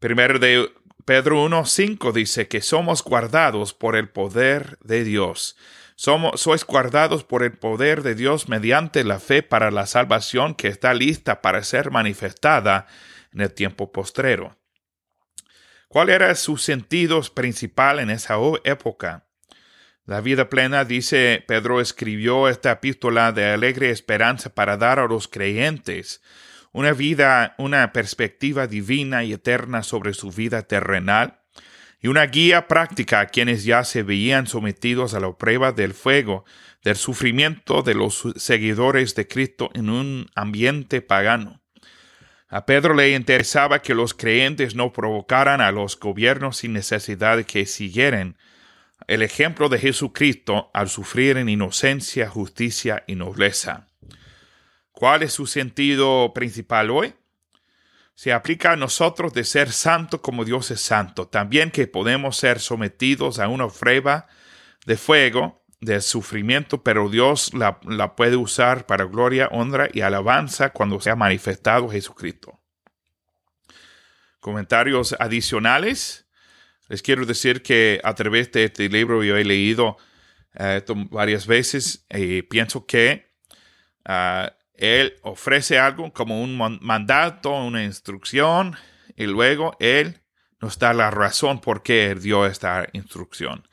Primero 0.00 0.38
de 0.38 0.70
Pedro 1.04 1.44
1.5 1.46 2.12
dice 2.12 2.48
que 2.48 2.60
somos 2.60 3.02
guardados 3.04 3.74
por 3.74 3.94
el 3.94 4.08
poder 4.08 4.78
de 4.82 5.04
Dios. 5.04 5.56
Somos, 5.96 6.40
sois 6.40 6.64
guardados 6.64 7.22
por 7.24 7.42
el 7.42 7.52
poder 7.52 8.02
de 8.02 8.14
Dios 8.14 8.48
mediante 8.48 9.04
la 9.04 9.20
fe 9.20 9.42
para 9.42 9.70
la 9.70 9.86
salvación 9.86 10.54
que 10.54 10.68
está 10.68 10.92
lista 10.92 11.40
para 11.40 11.62
ser 11.62 11.90
manifestada 11.90 12.86
en 13.32 13.42
el 13.42 13.52
tiempo 13.52 13.92
postrero. 13.92 14.56
¿Cuál 15.88 16.10
era 16.10 16.34
su 16.34 16.56
sentido 16.56 17.22
principal 17.34 18.00
en 18.00 18.10
esa 18.10 18.36
época? 18.64 19.28
La 20.04 20.20
vida 20.20 20.50
plena, 20.50 20.84
dice 20.84 21.44
Pedro, 21.46 21.80
escribió 21.80 22.48
esta 22.48 22.72
epístola 22.72 23.32
de 23.32 23.52
alegre 23.52 23.90
esperanza 23.90 24.52
para 24.54 24.76
dar 24.76 24.98
a 24.98 25.06
los 25.06 25.28
creyentes 25.28 26.20
una 26.72 26.92
vida, 26.92 27.54
una 27.56 27.92
perspectiva 27.92 28.66
divina 28.66 29.22
y 29.22 29.32
eterna 29.32 29.84
sobre 29.84 30.12
su 30.12 30.32
vida 30.32 30.62
terrenal 30.62 31.43
y 32.04 32.08
una 32.08 32.26
guía 32.26 32.68
práctica 32.68 33.20
a 33.20 33.26
quienes 33.28 33.64
ya 33.64 33.82
se 33.82 34.02
veían 34.02 34.46
sometidos 34.46 35.14
a 35.14 35.20
la 35.20 35.32
prueba 35.38 35.72
del 35.72 35.94
fuego, 35.94 36.44
del 36.82 36.96
sufrimiento 36.96 37.82
de 37.82 37.94
los 37.94 38.24
seguidores 38.36 39.14
de 39.14 39.26
Cristo 39.26 39.70
en 39.72 39.88
un 39.88 40.26
ambiente 40.34 41.00
pagano. 41.00 41.62
A 42.46 42.66
Pedro 42.66 42.92
le 42.92 43.12
interesaba 43.14 43.80
que 43.80 43.94
los 43.94 44.12
creyentes 44.12 44.74
no 44.74 44.92
provocaran 44.92 45.62
a 45.62 45.72
los 45.72 45.98
gobiernos 45.98 46.58
sin 46.58 46.74
necesidad 46.74 47.42
que 47.46 47.64
siguieran 47.64 48.36
el 49.06 49.22
ejemplo 49.22 49.70
de 49.70 49.78
Jesucristo 49.78 50.70
al 50.74 50.90
sufrir 50.90 51.38
en 51.38 51.48
inocencia, 51.48 52.28
justicia 52.28 53.04
y 53.06 53.14
nobleza. 53.14 53.88
¿Cuál 54.92 55.22
es 55.22 55.32
su 55.32 55.46
sentido 55.46 56.34
principal 56.34 56.90
hoy? 56.90 57.14
Se 58.14 58.32
aplica 58.32 58.72
a 58.72 58.76
nosotros 58.76 59.32
de 59.32 59.44
ser 59.44 59.72
santo 59.72 60.22
como 60.22 60.44
Dios 60.44 60.70
es 60.70 60.80
santo, 60.80 61.26
también 61.26 61.70
que 61.70 61.86
podemos 61.86 62.36
ser 62.36 62.60
sometidos 62.60 63.40
a 63.40 63.48
una 63.48 63.68
prueba 63.68 64.28
de 64.86 64.96
fuego, 64.96 65.64
de 65.80 66.00
sufrimiento, 66.00 66.82
pero 66.82 67.08
Dios 67.08 67.52
la, 67.54 67.80
puede 68.16 68.36
usar 68.36 68.86
para 68.86 69.04
gloria, 69.04 69.48
honra 69.50 69.88
y 69.92 70.00
alabanza 70.00 70.70
cuando 70.70 71.00
sea 71.00 71.16
manifestado 71.16 71.88
Jesucristo. 71.88 72.60
Comentarios 74.40 75.14
adicionales. 75.18 76.26
Les 76.88 77.02
quiero 77.02 77.26
decir 77.26 77.62
que 77.62 78.00
a 78.04 78.14
través 78.14 78.52
de 78.52 78.64
este 78.64 78.88
libro 78.88 79.24
yo 79.24 79.36
he 79.36 79.44
leído 79.44 79.96
eh, 80.54 80.82
varias 81.10 81.46
veces 81.46 82.06
y 82.10 82.42
pienso 82.42 82.86
que 82.86 83.32
ah, 84.04 84.52
él 84.74 85.16
ofrece 85.22 85.78
algo 85.78 86.12
como 86.12 86.42
un 86.42 86.56
mandato, 86.80 87.52
una 87.52 87.84
instrucción 87.84 88.76
y 89.16 89.26
luego 89.26 89.76
él 89.80 90.22
nos 90.60 90.78
da 90.78 90.92
la 90.94 91.10
razón 91.10 91.60
por 91.60 91.82
qué 91.82 92.14
dio 92.14 92.46
esta 92.46 92.86
instrucción. 92.92 93.68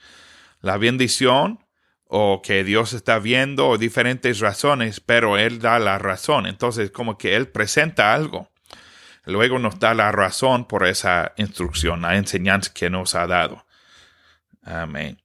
La 0.62 0.78
bendición 0.78 1.60
o 2.06 2.42
que 2.44 2.64
Dios 2.64 2.94
está 2.94 3.20
viendo 3.20 3.70
o 3.70 3.78
diferentes 3.78 4.40
razones, 4.40 5.00
pero 5.00 5.38
él 5.38 5.60
da 5.60 5.80
la 5.80 5.98
razón. 5.98 6.46
Entonces 6.46 6.92
como 6.92 7.18
que 7.18 7.36
él 7.36 7.48
presenta 7.48 8.14
algo 8.14 8.52
luego 9.26 9.60
nos 9.60 9.80
da 9.80 9.94
la 9.94 10.12
razón 10.12 10.66
por 10.66 10.86
esa 10.86 11.34
instrucción, 11.38 12.02
la 12.02 12.16
enseñanza 12.18 12.72
que 12.74 12.90
nos 12.90 13.16
ha 13.16 13.28
dado. 13.28 13.66
Amén. 14.64 15.21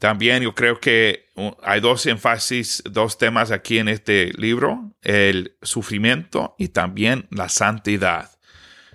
También 0.00 0.42
yo 0.42 0.54
creo 0.54 0.80
que 0.80 1.28
uh, 1.36 1.52
hay 1.62 1.80
dos 1.80 2.06
énfasis, 2.06 2.82
dos 2.90 3.18
temas 3.18 3.52
aquí 3.52 3.78
en 3.78 3.88
este 3.88 4.32
libro, 4.36 4.92
el 5.02 5.54
sufrimiento 5.62 6.56
y 6.58 6.68
también 6.68 7.28
la 7.30 7.48
santidad. 7.48 8.30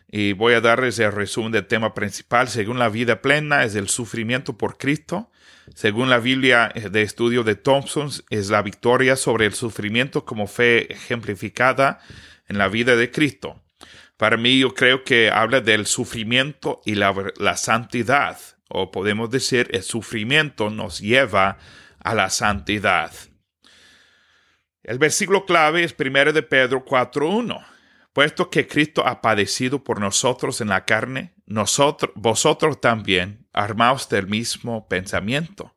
Y 0.10 0.34
voy 0.34 0.56
a 0.56 0.62
darles 0.62 1.00
el 1.00 1.12
resumen 1.12 1.52
del 1.52 1.68
tema 1.68 1.94
principal. 1.94 2.48
Según 2.50 2.80
la 2.80 2.90
vida 2.90 3.22
plena 3.22 3.64
es 3.64 3.76
el 3.76 3.88
sufrimiento 3.88 4.58
por 4.58 4.78
Cristo. 4.78 5.32
Según 5.74 6.10
la 6.10 6.20
Biblia 6.20 6.74
de 6.74 7.02
estudio 7.04 7.44
de 7.44 7.56
Thompson 7.56 8.10
es 8.30 8.50
la 8.50 8.62
victoria 8.62 9.16
sobre 9.16 9.46
el 9.46 9.54
sufrimiento 9.54 10.26
como 10.26 10.48
fe 10.48 10.92
ejemplificada 10.92 12.00
en 12.48 12.58
la 12.58 12.68
vida 12.68 12.96
de 12.96 13.12
Cristo. 13.12 13.62
Para 14.18 14.38
mí 14.38 14.60
yo 14.60 14.74
creo 14.74 15.04
que 15.04 15.30
habla 15.30 15.62
del 15.62 15.86
sufrimiento 15.86 16.82
y 16.86 16.96
la, 16.96 17.14
santidad, 17.58 18.38
o 18.70 18.92
podemos 18.92 19.30
decir 19.30 19.70
el 19.72 19.84
sufrimiento 19.84 20.70
nos 20.70 21.00
lleva 21.00 21.58
a 22.00 22.14
la 22.14 22.30
santidad. 22.30 23.12
El 24.84 25.00
versículo 25.00 25.46
clave 25.46 25.84
es 25.84 25.96
1 25.98 26.34
de 26.34 26.44
Pedro 26.44 26.86
4.1. 26.86 27.66
Puesto 28.14 28.50
que 28.50 28.68
Cristo 28.68 29.06
ha 29.06 29.22
padecido 29.22 29.84
por 29.84 30.00
nosotros 30.00 30.62
en 30.62 30.70
la 30.70 30.86
carne, 30.86 31.34
nosotros, 31.46 32.12
vosotros 32.16 32.80
también 32.80 33.48
armaos 33.52 34.08
del 34.08 34.28
mismo 34.28 34.88
pensamiento, 34.88 35.76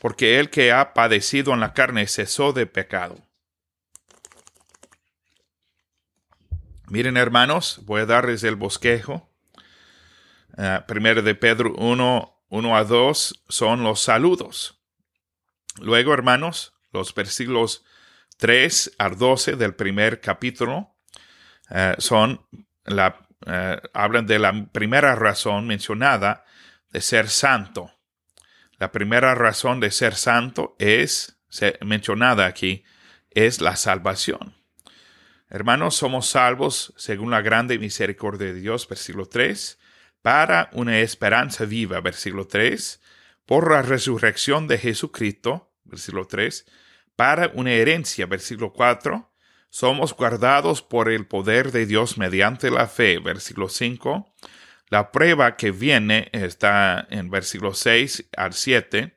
porque 0.00 0.38
el 0.38 0.48
que 0.48 0.70
ha 0.70 0.94
padecido 0.94 1.52
en 1.54 1.60
la 1.60 1.72
carne 1.72 2.06
cesó 2.06 2.52
de 2.52 2.66
pecado 2.66 3.26
Miren, 6.88 7.16
hermanos, 7.16 7.80
voy 7.84 8.02
a 8.02 8.06
darles 8.06 8.44
el 8.44 8.54
bosquejo. 8.54 9.28
Uh, 10.56 10.86
primero 10.86 11.22
de 11.22 11.34
Pedro 11.34 11.74
1, 11.76 12.44
1 12.48 12.76
a 12.76 12.84
2 12.84 13.44
son 13.48 13.82
los 13.82 14.00
saludos. 14.00 14.80
Luego, 15.80 16.14
hermanos, 16.14 16.74
los 16.92 17.14
versículos 17.14 17.84
3 18.38 18.96
al 18.98 19.18
12 19.18 19.56
del 19.56 19.74
primer 19.74 20.20
capítulo 20.20 20.96
eh, 21.70 21.94
son 21.98 22.46
la, 22.84 23.28
eh, 23.46 23.80
hablan 23.92 24.26
de 24.26 24.38
la 24.38 24.66
primera 24.72 25.14
razón 25.14 25.66
mencionada 25.66 26.44
de 26.90 27.00
ser 27.00 27.28
santo. 27.28 27.92
La 28.78 28.92
primera 28.92 29.34
razón 29.34 29.80
de 29.80 29.90
ser 29.90 30.14
santo 30.14 30.76
es 30.78 31.38
mencionada 31.80 32.46
aquí, 32.46 32.84
es 33.30 33.60
la 33.60 33.76
salvación. 33.76 34.54
Hermanos, 35.48 35.96
somos 35.96 36.28
salvos 36.28 36.92
según 36.96 37.30
la 37.30 37.40
grande 37.40 37.78
misericordia 37.78 38.48
de 38.48 38.54
Dios, 38.54 38.86
versículo 38.88 39.26
3, 39.26 39.78
para 40.26 40.70
una 40.72 40.98
esperanza 40.98 41.66
viva, 41.66 42.00
versículo 42.00 42.48
3, 42.48 43.00
por 43.44 43.70
la 43.70 43.82
resurrección 43.82 44.66
de 44.66 44.76
Jesucristo, 44.76 45.70
versículo 45.84 46.26
3, 46.26 46.66
para 47.14 47.52
una 47.54 47.70
herencia, 47.70 48.26
versículo 48.26 48.72
4, 48.72 49.30
somos 49.70 50.16
guardados 50.16 50.82
por 50.82 51.12
el 51.12 51.28
poder 51.28 51.70
de 51.70 51.86
Dios 51.86 52.18
mediante 52.18 52.72
la 52.72 52.88
fe, 52.88 53.20
versículo 53.20 53.68
5. 53.68 54.34
La 54.88 55.12
prueba 55.12 55.54
que 55.54 55.70
viene 55.70 56.28
está 56.32 57.06
en 57.08 57.30
versículo 57.30 57.72
6 57.72 58.30
al 58.36 58.52
7. 58.52 59.16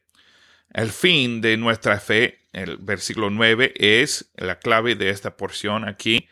El 0.76 0.92
fin 0.92 1.42
de 1.42 1.58
nuestra 1.58 2.00
fe, 2.00 2.48
el 2.54 2.78
versículo 2.78 3.32
9, 3.32 3.74
es 3.78 4.32
la 4.36 4.60
clave 4.60 4.94
de 4.94 5.10
esta 5.10 5.38
porción 5.38 5.90
aquí. 5.90 6.30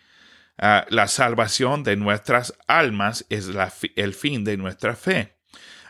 Ah, 0.58 0.86
la 0.90 1.08
salvación 1.08 1.84
de 1.84 1.96
nuestras 1.96 2.54
almas 2.68 3.26
es 3.30 3.50
el 3.96 4.14
fin 4.14 4.44
de 4.44 4.58
nuestra 4.58 4.96
fe. 4.96 5.38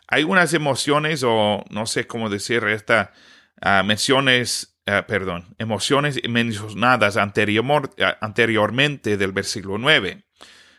Hay 0.07 0.23
unas 0.23 0.53
emociones, 0.53 1.23
o 1.23 1.63
no 1.69 1.85
sé 1.85 2.07
cómo 2.07 2.29
decir 2.29 2.63
esta, 2.65 3.13
uh, 3.61 3.83
menciones 3.83 4.77
eh, 4.89 5.03
perdón, 5.05 5.53
emociones 5.57 6.17
mencionadas 6.29 7.17
anteriormente 7.17 9.17
del 9.17 9.33
versículo 9.33 9.77
9. 9.77 10.23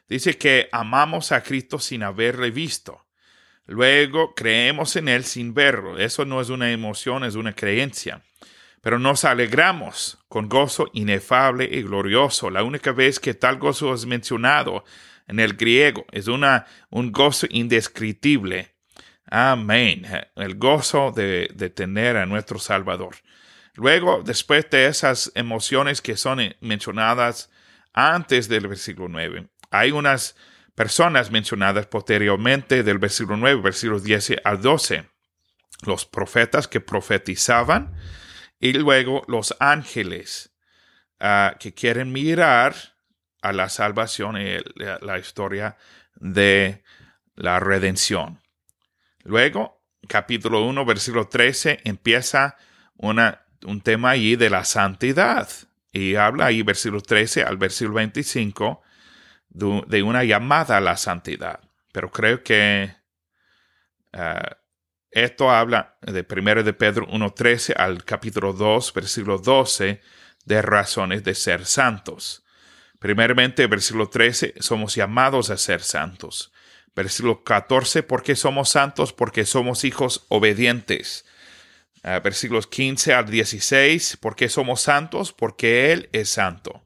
Dice 0.08 0.38
que 0.38 0.70
amamos 0.72 1.30
a 1.30 1.42
Cristo 1.42 1.78
sin 1.78 2.02
haberle 2.02 2.50
visto. 2.50 3.06
Luego 3.66 4.34
creemos 4.34 4.96
en 4.96 5.08
Él 5.08 5.24
sin 5.24 5.52
verlo. 5.52 5.98
Eso 5.98 6.24
no 6.24 6.40
es 6.40 6.48
una 6.48 6.72
emoción, 6.72 7.22
es 7.22 7.34
una 7.34 7.52
creencia. 7.52 8.22
Pero 8.80 8.98
nos 8.98 9.24
alegramos 9.24 10.18
con 10.28 10.48
gozo 10.48 10.88
inefable 10.92 11.68
y 11.70 11.82
glorioso. 11.82 12.50
La 12.50 12.62
única 12.62 12.92
vez 12.92 13.18
que 13.18 13.34
tal 13.34 13.58
gozo 13.58 13.92
es 13.94 14.06
mencionado 14.06 14.84
en 15.26 15.40
el 15.40 15.54
griego 15.54 16.06
es 16.12 16.28
una, 16.28 16.66
un 16.90 17.12
gozo 17.12 17.46
indescriptible. 17.50 18.74
Amén. 19.26 20.06
El 20.36 20.56
gozo 20.56 21.12
de, 21.14 21.50
de 21.54 21.70
tener 21.70 22.16
a 22.16 22.26
nuestro 22.26 22.58
Salvador. 22.58 23.16
Luego, 23.74 24.22
después 24.24 24.68
de 24.70 24.86
esas 24.86 25.30
emociones 25.34 26.00
que 26.00 26.16
son 26.16 26.40
mencionadas 26.60 27.50
antes 27.92 28.48
del 28.48 28.66
versículo 28.66 29.08
9, 29.08 29.48
hay 29.70 29.90
unas 29.92 30.34
personas 30.74 31.30
mencionadas 31.30 31.86
posteriormente 31.86 32.82
del 32.82 32.98
versículo 32.98 33.36
9, 33.36 33.60
versículos 33.60 34.02
10 34.02 34.36
al 34.44 34.62
12. 34.62 35.08
Los 35.82 36.06
profetas 36.06 36.66
que 36.66 36.80
profetizaban 36.80 37.94
y 38.60 38.72
luego 38.72 39.24
los 39.28 39.54
ángeles 39.60 40.54
ah, 41.20 41.56
que 41.58 41.74
quieren 41.74 42.12
mirar 42.12 42.74
a 43.42 43.52
la 43.52 43.68
salvación 43.68 44.36
y 44.36 44.58
la, 44.74 44.98
la 45.00 45.18
historia 45.18 45.76
de 46.14 46.82
la 47.34 47.60
redención. 47.60 48.40
Luego, 49.22 49.82
capítulo 50.08 50.64
1, 50.64 50.84
versículo 50.84 51.28
13, 51.28 51.80
empieza 51.84 52.56
una 52.96 53.44
un 53.64 53.80
tema 53.80 54.10
ahí 54.10 54.36
de 54.36 54.50
la 54.50 54.64
santidad. 54.64 55.48
Y 55.92 56.16
habla 56.16 56.46
ahí, 56.46 56.62
versículo 56.62 57.00
13 57.00 57.42
al 57.42 57.56
versículo 57.56 57.94
25, 57.96 58.82
de 59.48 60.02
una 60.02 60.24
llamada 60.24 60.76
a 60.76 60.80
la 60.80 60.96
santidad. 60.96 61.60
Pero 61.92 62.10
creo 62.10 62.42
que 62.42 62.94
eh, 64.12 64.40
esto 65.10 65.50
habla 65.50 65.96
de 66.02 66.26
1 66.28 66.62
de 66.62 66.72
Pedro 66.72 67.06
1.13 67.08 67.74
al 67.76 68.04
capítulo 68.04 68.52
2, 68.52 68.92
versículo 68.92 69.38
12, 69.38 70.00
de 70.44 70.62
razones 70.62 71.24
de 71.24 71.34
ser 71.34 71.64
santos. 71.64 72.44
Primeramente, 72.98 73.66
versículo 73.66 74.08
13, 74.08 74.54
somos 74.60 74.94
llamados 74.94 75.50
a 75.50 75.56
ser 75.56 75.82
santos. 75.82 76.52
Versículo 76.94 77.44
14, 77.44 78.02
porque 78.02 78.34
somos 78.34 78.70
santos? 78.70 79.12
Porque 79.12 79.46
somos 79.46 79.84
hijos 79.84 80.26
obedientes. 80.28 81.24
Ah, 82.02 82.20
versículos 82.20 82.66
15 82.66 83.14
al 83.14 83.30
16, 83.30 84.16
¿por 84.18 84.36
qué 84.36 84.48
somos 84.48 84.80
santos? 84.80 85.32
Porque 85.32 85.92
Él 85.92 86.08
es 86.12 86.28
santo. 86.28 86.82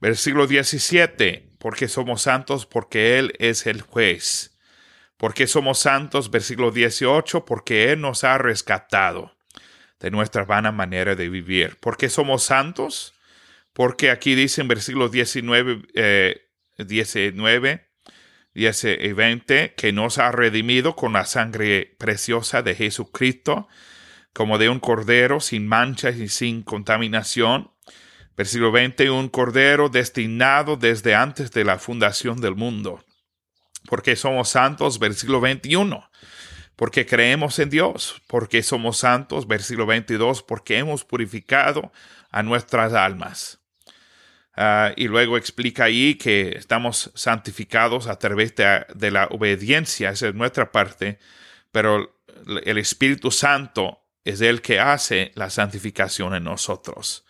Versículo 0.00 0.46
17, 0.46 1.50
¿por 1.58 1.76
qué 1.76 1.88
somos 1.88 2.22
santos? 2.22 2.66
Porque 2.66 3.18
Él 3.18 3.32
es 3.38 3.66
el 3.66 3.80
juez. 3.80 4.53
¿Por 5.16 5.34
qué 5.34 5.46
somos 5.46 5.78
santos? 5.78 6.30
Versículo 6.30 6.70
18, 6.70 7.44
porque 7.44 7.92
Él 7.92 8.00
nos 8.00 8.24
ha 8.24 8.38
rescatado 8.38 9.36
de 10.00 10.10
nuestra 10.10 10.44
vana 10.44 10.72
manera 10.72 11.14
de 11.14 11.28
vivir. 11.28 11.76
¿Por 11.80 11.96
qué 11.96 12.08
somos 12.08 12.42
santos? 12.42 13.14
Porque 13.72 14.10
aquí 14.10 14.34
dice 14.34 14.60
en 14.60 14.68
versículo 14.68 15.08
19, 15.08 15.82
eh, 15.94 16.48
19 16.78 17.88
10 18.54 18.84
y 19.00 19.12
20 19.12 19.74
que 19.74 19.92
nos 19.92 20.18
ha 20.18 20.30
redimido 20.30 20.94
con 20.94 21.12
la 21.12 21.24
sangre 21.24 21.96
preciosa 21.98 22.62
de 22.62 22.74
Jesucristo 22.76 23.68
como 24.32 24.58
de 24.58 24.68
un 24.68 24.80
cordero 24.80 25.40
sin 25.40 25.66
manchas 25.66 26.16
y 26.16 26.28
sin 26.28 26.62
contaminación. 26.62 27.70
Versículo 28.36 28.72
20, 28.72 29.10
un 29.10 29.28
cordero 29.28 29.88
destinado 29.88 30.76
desde 30.76 31.14
antes 31.14 31.52
de 31.52 31.64
la 31.64 31.78
fundación 31.78 32.40
del 32.40 32.56
mundo. 32.56 33.04
Porque 33.88 34.16
somos 34.16 34.48
santos, 34.48 34.98
versículo 34.98 35.40
21. 35.40 36.10
Porque 36.76 37.06
creemos 37.06 37.58
en 37.58 37.70
Dios. 37.70 38.22
Porque 38.26 38.62
somos 38.62 38.98
santos, 38.98 39.46
versículo 39.46 39.86
22. 39.86 40.42
Porque 40.42 40.78
hemos 40.78 41.04
purificado 41.04 41.92
a 42.30 42.42
nuestras 42.42 42.92
almas. 42.92 43.60
Ah, 44.56 44.92
y 44.96 45.08
luego 45.08 45.36
explica 45.36 45.84
ahí 45.84 46.14
que 46.14 46.56
estamos 46.56 47.10
santificados 47.14 48.06
a 48.06 48.18
través 48.18 48.54
de, 48.54 48.86
de 48.94 49.10
la 49.10 49.26
obediencia, 49.26 50.10
esa 50.10 50.28
es 50.28 50.34
nuestra 50.34 50.70
parte, 50.70 51.18
pero 51.72 52.20
el 52.64 52.78
Espíritu 52.78 53.32
Santo 53.32 54.00
es 54.24 54.40
el 54.40 54.62
que 54.62 54.78
hace 54.78 55.32
la 55.34 55.50
santificación 55.50 56.34
en 56.34 56.44
nosotros. 56.44 57.24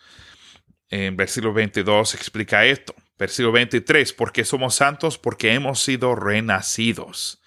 En 0.89 1.17
versículo 1.17 1.53
22 1.53 2.13
explica 2.13 2.63
esto. 2.65 2.93
Versículo 3.17 3.53
23, 3.53 4.13
porque 4.13 4.43
somos 4.43 4.75
santos, 4.75 5.17
porque 5.17 5.53
hemos 5.53 5.81
sido 5.81 6.15
renacidos. 6.15 7.41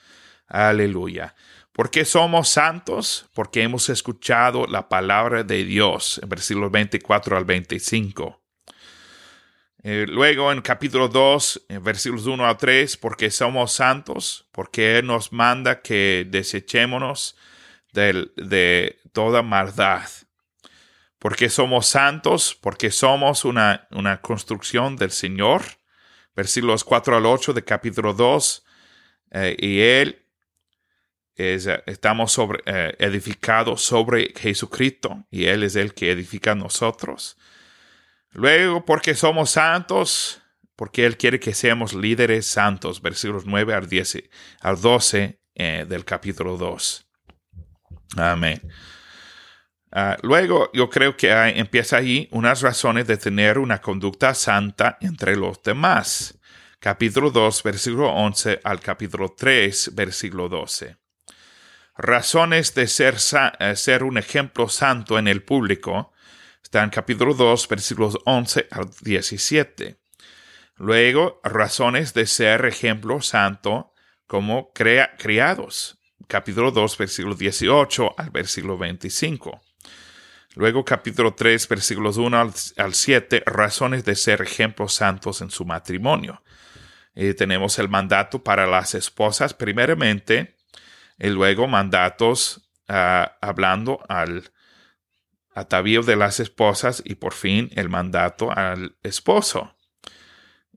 Aleluya. 0.46 1.35
¿Por 1.72 1.90
qué 1.90 2.04
somos 2.04 2.48
santos? 2.48 3.26
Porque 3.35 3.62
hemos 3.62 3.88
escuchado 3.88 4.66
la 4.66 4.88
palabra 4.88 5.44
de 5.44 5.64
Dios. 5.64 6.18
En 6.22 6.28
versículo 6.28 6.70
24 6.70 7.37
al 7.37 7.44
25. 7.44 8.40
Eh, 9.85 10.07
luego 10.09 10.50
en 10.50 10.61
capítulo 10.61 11.09
2, 11.09 11.66
en 11.68 11.85
versículos 11.85 12.26
1 12.26 12.46
a 12.48 12.57
3, 12.57 12.96
porque 12.96 13.31
somos 13.31 13.72
santos, 13.72 14.48
porque 14.50 14.98
Él 14.98 15.07
nos 15.07 15.33
manda 15.33 15.83
que 15.83 16.26
desechémonos 16.28 17.37
de, 17.92 18.98
toda 19.12 19.42
maldad. 19.42 20.09
Porque 21.18 21.48
somos 21.48 21.87
santos, 21.87 22.57
porque 22.61 22.90
somos 22.90 23.44
una, 23.44 23.88
una 23.90 24.20
construcción 24.20 24.96
del 24.96 25.11
Señor. 25.11 25.62
Versículos 26.35 26.85
4 26.85 27.16
al 27.16 27.26
8 27.26 27.52
de 27.52 27.64
capítulo 27.64 28.14
2. 28.14 28.64
Eh, 29.33 29.57
y 29.59 29.81
Él 29.81 30.24
es, 31.35 31.66
eh, 31.66 31.83
estamos 31.87 32.38
eh, 32.66 32.94
edificados 32.98 33.83
sobre 33.83 34.33
Jesucristo 34.37 35.26
y 35.31 35.46
Él 35.46 35.64
es 35.64 35.76
el 35.76 35.94
que 35.94 36.12
edifica 36.12 36.52
a 36.52 36.54
nosotros. 36.54 37.37
Luego, 38.31 38.85
porque 38.85 39.14
somos 39.14 39.50
santos, 39.50 40.40
porque 40.76 41.04
Él 41.04 41.16
quiere 41.16 41.40
que 41.40 41.54
seamos 41.54 41.94
líderes 41.94 42.46
santos. 42.46 43.02
Versículos 43.02 43.44
9 43.46 43.74
al, 43.74 43.88
10, 43.88 44.22
al 44.61 44.81
12 44.81 45.40
del 45.57 46.04
capítulo 46.04 46.57
2. 46.57 47.04
Amén. 48.16 48.62
Ah, 49.90 50.16
luego, 50.22 50.70
yo 50.74 50.90
creo 50.90 51.16
que 51.16 51.31
empieza 51.31 51.96
ahí 51.96 52.29
unas 52.33 52.61
razones 52.61 53.07
de 53.07 53.16
tener 53.16 53.59
una 53.59 53.81
conducta 53.81 54.35
santa 54.35 54.98
entre 55.01 55.37
los 55.37 55.62
demás. 55.62 56.38
Capítulo 56.79 57.31
2, 57.31 57.62
versículo 57.62 58.11
11 58.11 58.61
al 58.64 58.81
capítulo 58.81 59.35
3, 59.37 59.94
versículo 59.94 60.48
12. 60.48 60.96
Razones 61.96 62.74
de 62.74 62.87
ser, 62.87 63.16
eh, 63.59 63.74
ser 63.77 64.05
un 64.05 64.18
ejemplo 64.18 64.68
santo 64.68 65.18
en 65.18 65.27
el 65.27 65.42
público. 65.42 66.12
Está 66.62 66.85
en 66.85 66.90
capítulo 66.90 67.35
2, 67.35 67.66
versículos 67.68 68.18
11 68.27 68.68
al 68.70 68.90
17. 69.01 69.98
Luego, 70.77 71.40
razones 71.42 72.14
de 72.14 72.27
ser 72.27 72.66
ejemplo 72.66 73.20
santo 73.22 73.92
como 74.27 74.72
crea, 74.72 75.16
criados 75.16 75.98
capítulo 76.29 76.70
2, 76.70 76.98
versículo 76.98 77.35
18 77.35 78.14
al 78.18 78.31
versículo 78.31 78.77
25. 78.77 79.61
Luego 80.59 80.85
capítulo 80.85 81.35
3, 81.35 81.68
versículos 81.68 82.16
1 82.16 82.53
al, 82.79 82.94
7, 82.94 83.44
razones 83.47 84.05
de 84.05 84.16
ser 84.16 84.42
ejemplos 84.42 84.92
santos 84.92 85.40
en 85.40 85.53
su 85.53 85.64
matrimonio. 85.64 86.42
Y 87.14 87.33
tenemos 87.35 87.79
el 87.79 87.88
mandato 87.88 88.42
para 88.42 88.66
las 88.66 88.97
esposas 88.97 89.55
primeramente, 89.55 90.57
y 91.16 91.29
luego 91.29 91.68
mandatos 91.68 92.73
ah, 92.88 93.37
hablando 93.40 94.01
al 94.09 94.51
atavío 95.55 96.03
de 96.03 96.16
las 96.16 96.40
esposas 96.40 97.05
y 97.05 97.14
por 97.14 97.35
fin 97.35 97.71
el 97.77 97.88
mandato 97.88 98.51
al 98.51 98.97
esposo. 99.05 99.77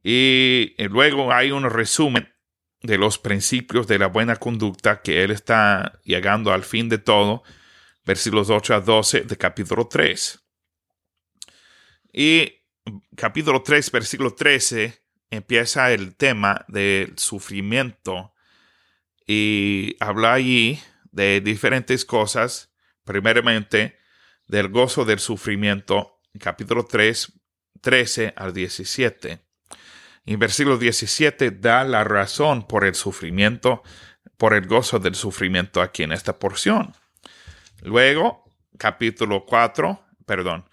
Y, 0.03 0.75
luego 0.77 1.33
hay 1.33 1.49
un 1.49 1.67
resumen 1.67 2.31
de 2.83 2.99
los 2.99 3.17
principios 3.17 3.87
de 3.87 3.97
la 3.97 4.05
buena 4.05 4.35
conducta 4.35 5.01
que 5.01 5.23
él 5.23 5.31
está 5.31 5.99
llegando 6.03 6.53
al 6.53 6.65
fin 6.65 6.87
de 6.87 6.99
todo, 6.99 7.41
versículos 8.11 8.49
8 8.49 8.73
a 8.75 8.81
12 8.81 9.21
de 9.21 9.37
capítulo 9.37 9.87
3. 9.87 10.37
Y 12.11 12.51
capítulo 13.15 13.61
3, 13.63 13.89
versículo 13.89 14.33
13, 14.33 15.01
empieza 15.29 15.93
el 15.93 16.17
tema 16.17 16.65
del 16.67 17.17
sufrimiento 17.17 18.33
y 19.25 19.95
habla 20.01 20.33
allí 20.33 20.77
de 21.13 21.39
diferentes 21.39 22.03
cosas. 22.03 22.73
Primeramente, 23.05 23.97
del 24.45 24.67
gozo 24.67 25.05
del 25.05 25.19
sufrimiento, 25.19 26.19
capítulo 26.37 26.83
3, 26.83 27.31
13 27.79 28.33
al 28.35 28.51
17. 28.53 29.39
En 30.25 30.37
versículo 30.37 30.77
17 30.77 31.51
da 31.51 31.85
la 31.85 32.03
razón 32.03 32.67
por 32.67 32.83
el 32.83 32.93
sufrimiento, 32.93 33.83
por 34.35 34.53
el 34.53 34.67
gozo 34.67 34.99
del 34.99 35.15
sufrimiento 35.15 35.81
aquí 35.81 36.03
en 36.03 36.11
esta 36.11 36.37
porción. 36.37 36.93
Luego, 37.81 38.43
capítulo 38.77 39.45
4, 39.45 40.05
perdón, 40.25 40.65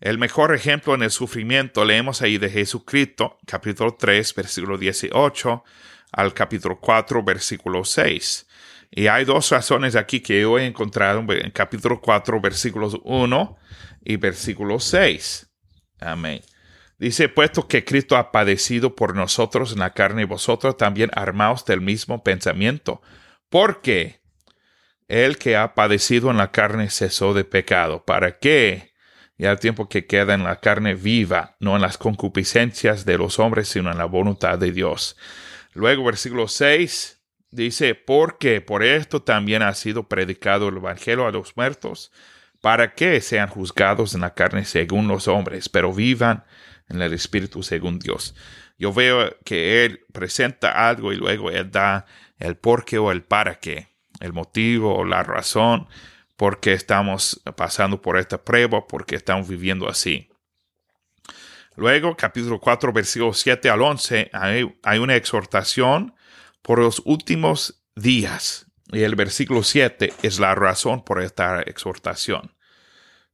el 0.00 0.18
mejor 0.18 0.54
ejemplo 0.54 0.94
en 0.94 1.02
el 1.02 1.10
sufrimiento 1.10 1.84
leemos 1.84 2.22
ahí 2.22 2.38
de 2.38 2.50
Jesucristo, 2.50 3.38
capítulo 3.46 3.94
3, 3.94 4.34
versículo 4.34 4.78
18 4.78 5.64
al 6.12 6.32
capítulo 6.34 6.78
4, 6.80 7.22
versículo 7.22 7.84
6. 7.84 8.46
Y 8.90 9.08
hay 9.08 9.24
dos 9.24 9.50
razones 9.50 9.96
aquí 9.96 10.20
que 10.20 10.40
yo 10.40 10.58
he 10.58 10.66
encontrado 10.66 11.24
en 11.28 11.50
capítulo 11.50 12.00
4, 12.00 12.40
versículos 12.40 12.96
1 13.02 13.56
y 14.04 14.16
versículo 14.16 14.80
6. 14.80 15.50
Amén. 16.00 16.40
Dice, 16.98 17.28
puesto 17.28 17.66
que 17.66 17.84
Cristo 17.84 18.16
ha 18.16 18.30
padecido 18.30 18.94
por 18.94 19.16
nosotros 19.16 19.72
en 19.72 19.80
la 19.80 19.92
carne 19.92 20.24
vosotros 20.24 20.76
también 20.76 21.10
armaos 21.14 21.64
del 21.64 21.80
mismo 21.80 22.22
pensamiento, 22.22 23.02
porque 23.48 24.23
el 25.08 25.38
que 25.38 25.56
ha 25.56 25.74
padecido 25.74 26.30
en 26.30 26.36
la 26.36 26.50
carne 26.50 26.90
cesó 26.90 27.34
de 27.34 27.44
pecado, 27.44 28.04
para 28.04 28.38
que 28.38 28.92
y 29.36 29.46
al 29.46 29.58
tiempo 29.58 29.88
que 29.88 30.06
queda 30.06 30.34
en 30.34 30.44
la 30.44 30.60
carne 30.60 30.94
viva, 30.94 31.56
no 31.58 31.74
en 31.74 31.82
las 31.82 31.98
concupiscencias 31.98 33.04
de 33.04 33.18
los 33.18 33.40
hombres, 33.40 33.68
sino 33.68 33.90
en 33.90 33.98
la 33.98 34.04
voluntad 34.04 34.58
de 34.58 34.70
Dios. 34.70 35.16
Luego, 35.72 36.04
versículo 36.04 36.46
6, 36.46 37.14
Dice, 37.54 37.94
porque 37.94 38.60
por 38.60 38.82
esto 38.82 39.22
también 39.22 39.62
ha 39.62 39.72
sido 39.74 40.08
predicado 40.08 40.70
el 40.70 40.78
Evangelio 40.78 41.24
a 41.24 41.30
los 41.30 41.56
muertos, 41.56 42.10
para 42.60 42.94
que 42.94 43.20
sean 43.20 43.48
juzgados 43.48 44.12
en 44.16 44.22
la 44.22 44.34
carne 44.34 44.64
según 44.64 45.06
los 45.06 45.28
hombres, 45.28 45.68
pero 45.68 45.92
vivan 45.92 46.44
en 46.88 47.00
el 47.00 47.12
Espíritu 47.12 47.62
según 47.62 48.00
Dios. 48.00 48.34
Yo 48.76 48.92
veo 48.92 49.36
que 49.44 49.84
Él 49.84 50.00
presenta 50.12 50.88
algo 50.88 51.12
y 51.12 51.16
luego 51.16 51.48
Él 51.52 51.70
da 51.70 52.06
el 52.40 52.56
por 52.56 52.84
qué 52.84 52.98
o 52.98 53.12
el 53.12 53.22
para 53.22 53.60
qué, 53.60 53.93
el 54.24 54.32
motivo 54.32 54.96
o 54.96 55.04
la 55.04 55.22
razón 55.22 55.86
por 56.36 56.60
qué 56.60 56.72
estamos 56.72 57.40
pasando 57.56 58.00
por 58.02 58.18
esta 58.18 58.42
prueba, 58.42 58.86
por 58.86 59.06
qué 59.06 59.16
estamos 59.16 59.48
viviendo 59.48 59.88
así. 59.88 60.28
Luego, 61.76 62.16
capítulo 62.16 62.60
4, 62.60 62.92
versículos 62.92 63.38
7 63.38 63.68
al 63.70 63.82
11, 63.82 64.30
hay, 64.32 64.78
hay 64.82 64.98
una 64.98 65.16
exhortación 65.16 66.14
por 66.62 66.78
los 66.78 67.02
últimos 67.04 67.84
días. 67.96 68.66
Y 68.92 69.02
el 69.02 69.16
versículo 69.16 69.62
7 69.62 70.12
es 70.22 70.38
la 70.38 70.54
razón 70.54 71.04
por 71.04 71.20
esta 71.20 71.62
exhortación. 71.62 72.54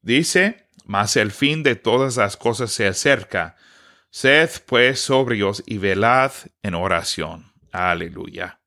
Dice, 0.00 0.66
mas 0.85 1.16
el 1.16 1.31
fin 1.31 1.62
de 1.62 1.76
todas 1.76 2.16
las 2.16 2.37
cosas 2.37 2.72
se 2.72 2.87
acerca. 2.87 3.57
Sed 4.11 4.50
pues 4.66 5.00
sobrios 5.00 5.62
y 5.66 5.79
velad 5.79 6.33
en 6.62 6.74
oración. 6.74 7.53
Aleluya. 7.72 8.60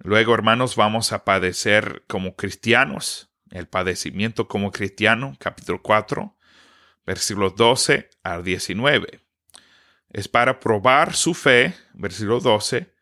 Luego, 0.00 0.34
hermanos, 0.34 0.76
vamos 0.76 1.12
a 1.12 1.24
padecer 1.24 2.04
como 2.08 2.36
cristianos. 2.36 3.30
El 3.50 3.66
padecimiento 3.66 4.48
como 4.48 4.70
cristiano, 4.70 5.36
capítulo 5.38 5.82
4, 5.82 6.36
versículos 7.04 7.56
12 7.56 8.10
al 8.22 8.44
19. 8.44 9.20
Es 10.10 10.28
para 10.28 10.60
probar 10.60 11.14
su 11.14 11.34
fe, 11.34 11.74
versículo 11.94 12.40
12, 12.40 12.92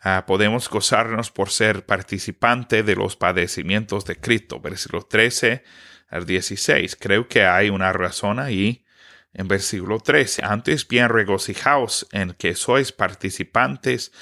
Ah, 0.00 0.26
podemos 0.26 0.70
gozarnos 0.70 1.32
por 1.32 1.50
ser 1.50 1.84
participante 1.84 2.84
de 2.84 2.94
los 2.94 3.16
padecimientos 3.16 4.04
de 4.04 4.16
Cristo. 4.16 4.60
Versículo 4.60 5.02
13 5.02 5.64
al 6.08 6.24
16. 6.24 6.96
Creo 6.96 7.26
que 7.26 7.44
hay 7.44 7.68
una 7.70 7.92
razón 7.92 8.38
ahí 8.38 8.84
en 9.32 9.48
versículo 9.48 9.98
13. 9.98 10.44
Antes 10.44 10.86
bien 10.86 11.08
regocijaos 11.08 12.06
en 12.12 12.32
que 12.34 12.54
sois 12.54 12.92
participantes 12.92 14.12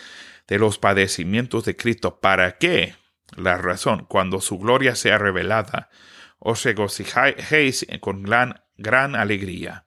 de 0.47 0.59
los 0.59 0.79
padecimientos 0.79 1.65
de 1.65 1.77
Cristo. 1.77 2.21
¿Para 2.21 2.59
qué? 2.59 2.95
La 3.37 3.57
razón, 3.57 4.07
cuando 4.09 4.41
su 4.41 4.59
gloria 4.59 4.95
sea 4.95 5.19
revelada, 5.19 5.91
os 6.39 6.63
regocijéis 6.65 7.87
con 8.01 8.23
gran, 8.23 9.17
alegría. 9.17 9.87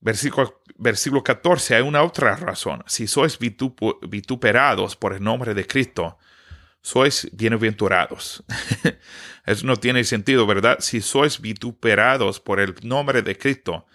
Versículo, 0.00 0.62
versículo 0.76 1.22
14, 1.22 1.76
hay 1.76 1.82
una 1.82 2.02
otra 2.02 2.36
razón. 2.36 2.82
Si 2.86 3.06
sois 3.06 3.38
vituperados 3.38 4.96
por 4.96 5.14
el 5.14 5.22
nombre 5.22 5.54
de 5.54 5.66
Cristo, 5.66 6.18
sois 6.82 7.30
bienaventurados. 7.32 8.44
Eso 9.46 9.66
no 9.66 9.76
tiene 9.76 10.04
sentido, 10.04 10.46
¿verdad? 10.46 10.76
Si 10.80 11.00
sois 11.00 11.40
vituperados 11.40 12.40
por 12.40 12.60
el 12.60 12.74
nombre 12.82 13.22
de 13.22 13.38
Cristo, 13.38 13.86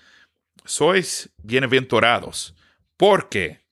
sois 0.66 1.30
bienaventurados, 1.38 2.56
porque 2.98 3.69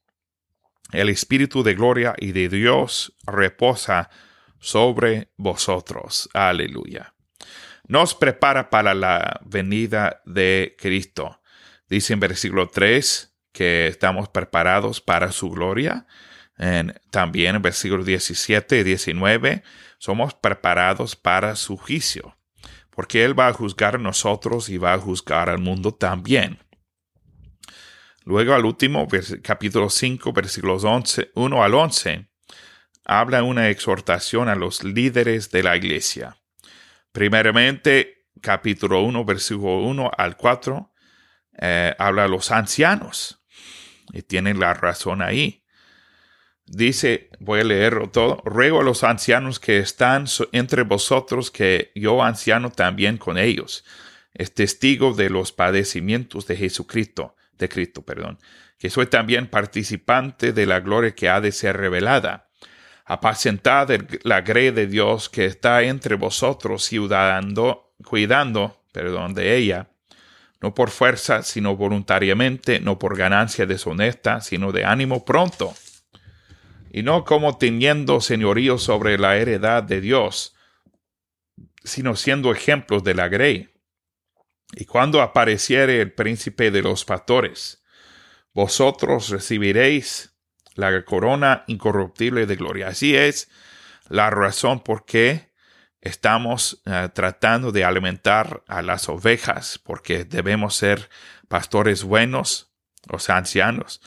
el 0.91 1.10
Espíritu 1.10 1.63
de 1.63 1.76
gloria 1.76 2.15
y 2.17 2.32
de 2.32 2.50
Dios 2.50 3.13
reposa 3.26 4.10
sobre 4.60 5.30
vosotros. 5.38 6.30
Aleluya. 6.34 7.13
Nos 7.88 8.15
prepara 8.15 8.69
para 8.69 8.93
la 8.93 9.39
venida 9.45 10.21
de 10.26 10.76
Cristo. 10.78 11.41
Dice 11.89 12.13
en 12.13 12.19
versículo 12.19 12.67
3 12.69 13.34
que 13.52 13.88
estamos 13.88 14.30
preparados 14.30 15.00
para 15.00 15.32
su 15.32 15.50
gloria. 15.50 16.06
En, 16.58 17.00
también 17.12 17.56
en 17.56 17.62
versículos 17.62 18.06
17 18.06 18.80
y 18.80 18.84
19 18.84 19.63
somos 20.00 20.34
preparados 20.34 21.15
para 21.15 21.56
su 21.56 21.78
juicio, 21.78 22.36
porque 22.89 23.23
Él 23.23 23.39
va 23.39 23.47
a 23.47 23.54
juzgar 23.54 23.95
a 23.95 24.00
nosotros 24.00 24.69
y 24.69 24.78
va 24.78 24.93
a 24.93 25.00
juzgar 25.00 25.50
al 25.50 25.60
mundo 25.60 25.93
también. 25.93 26.60
Luego 28.28 28.54
al 28.56 28.66
último, 28.66 29.08
capítulo 29.42 29.90
5, 29.90 30.34
versículos 30.34 30.84
11, 30.84 31.32
1 31.34 31.63
al 31.63 31.74
11, 31.74 32.28
habla 33.06 33.42
una 33.42 33.70
exhortación 33.70 34.50
a 34.50 34.56
los 34.56 34.84
líderes 34.84 35.50
de 35.50 35.63
la 35.63 35.78
iglesia. 35.78 36.36
Primeramente, 37.13 38.26
capítulo 38.42 39.02
1, 39.04 39.24
versículo 39.24 39.78
1 39.78 40.12
al 40.18 40.36
4, 40.36 40.92
eh, 41.60 41.96
habla 41.98 42.26
a 42.26 42.28
los 42.28 42.52
ancianos. 42.52 43.46
Y 44.12 44.24
tienen 44.24 44.60
la 44.60 44.74
razón 44.74 45.22
ahí. 45.22 45.63
Dice, 46.66 47.30
voy 47.40 47.62
a 47.62 47.63
leerlo 47.63 48.10
todo, 48.10 48.42
ruego 48.44 48.82
a 48.82 48.84
los 48.84 49.06
ancianos 49.06 49.62
que 49.62 49.78
están 49.78 50.26
entre 50.52 50.84
vosotros 50.84 51.50
que 51.50 51.94
yo 51.96 52.22
anciano 52.22 52.72
también 52.72 53.16
con 53.20 53.38
ellos. 53.38 53.86
Es 54.34 54.54
testigo 54.54 55.13
de 55.13 55.30
los 55.30 55.54
padecimientos 55.54 56.46
de 56.46 56.58
Jesucristo, 56.58 57.37
de 57.58 57.70
Cristo, 57.70 58.04
perdón, 58.04 58.39
que 58.78 58.89
soy 58.89 59.08
también 59.08 59.48
participante 59.48 60.54
de 60.54 60.65
la 60.65 60.80
gloria 60.80 61.15
que 61.15 61.30
ha 61.30 61.41
de 61.41 61.52
ser 61.52 61.78
revelada. 61.78 62.50
Apacentad 63.06 63.89
la 64.24 64.41
grey 64.41 64.72
de 64.72 64.88
Dios 64.88 65.30
que 65.30 65.46
está 65.46 65.82
entre 65.84 66.15
vosotros, 66.15 66.84
ciudadando, 66.84 67.93
cuidando, 68.04 68.84
perdón, 68.91 69.34
de 69.34 69.56
ella 69.56 69.89
no 70.62 70.74
por 70.74 70.89
fuerza, 70.89 71.43
sino 71.43 71.76
voluntariamente, 71.76 72.80
no 72.80 72.98
por 72.98 73.17
ganancia 73.17 73.65
deshonesta, 73.65 74.41
sino 74.41 74.72
de 74.72 74.86
ánimo 74.86 75.24
pronto, 75.24 75.74
y 76.91 77.04
no 77.04 77.26
como 77.26 77.58
teniendo 77.58 78.22
señorío 78.22 78.78
sobre 78.78 79.17
la 79.17 79.38
heredad 79.38 79.84
de 79.84 80.02
Dios, 80.02 80.56
sino 81.84 82.15
siendo 82.15 82.52
ejemplos 82.52 83.04
de 83.04 83.13
la 83.13 83.28
grey. 83.28 83.70
Y 84.73 84.86
cuando 84.86 85.21
apareciere 85.21 86.01
el 86.01 86.13
príncipe 86.13 86.71
de 86.71 86.82
los 86.82 87.06
pastores, 87.06 87.84
vosotros 88.53 89.30
recibiréis 89.30 90.34
la 90.75 91.03
corona 91.06 91.63
incorruptible 91.67 92.45
de 92.45 92.56
gloria. 92.56 92.88
Así 92.89 93.15
es 93.15 93.49
la 94.10 94.30
razón 94.30 94.82
por 94.82 95.06
qué 95.06 95.51
estamos 96.01 96.82
eh, 96.86 97.10
tratando 97.13 97.71
de 97.71 97.84
alimentar 97.84 98.63
a 98.67 98.82
las 98.82 99.10
ovejas 99.10 99.80
porque 99.84 100.25
debemos 100.25 100.75
ser 100.75 101.10
pastores 101.47 102.03
buenos, 102.03 102.71
los 103.10 103.30
ancianos. 103.30 104.01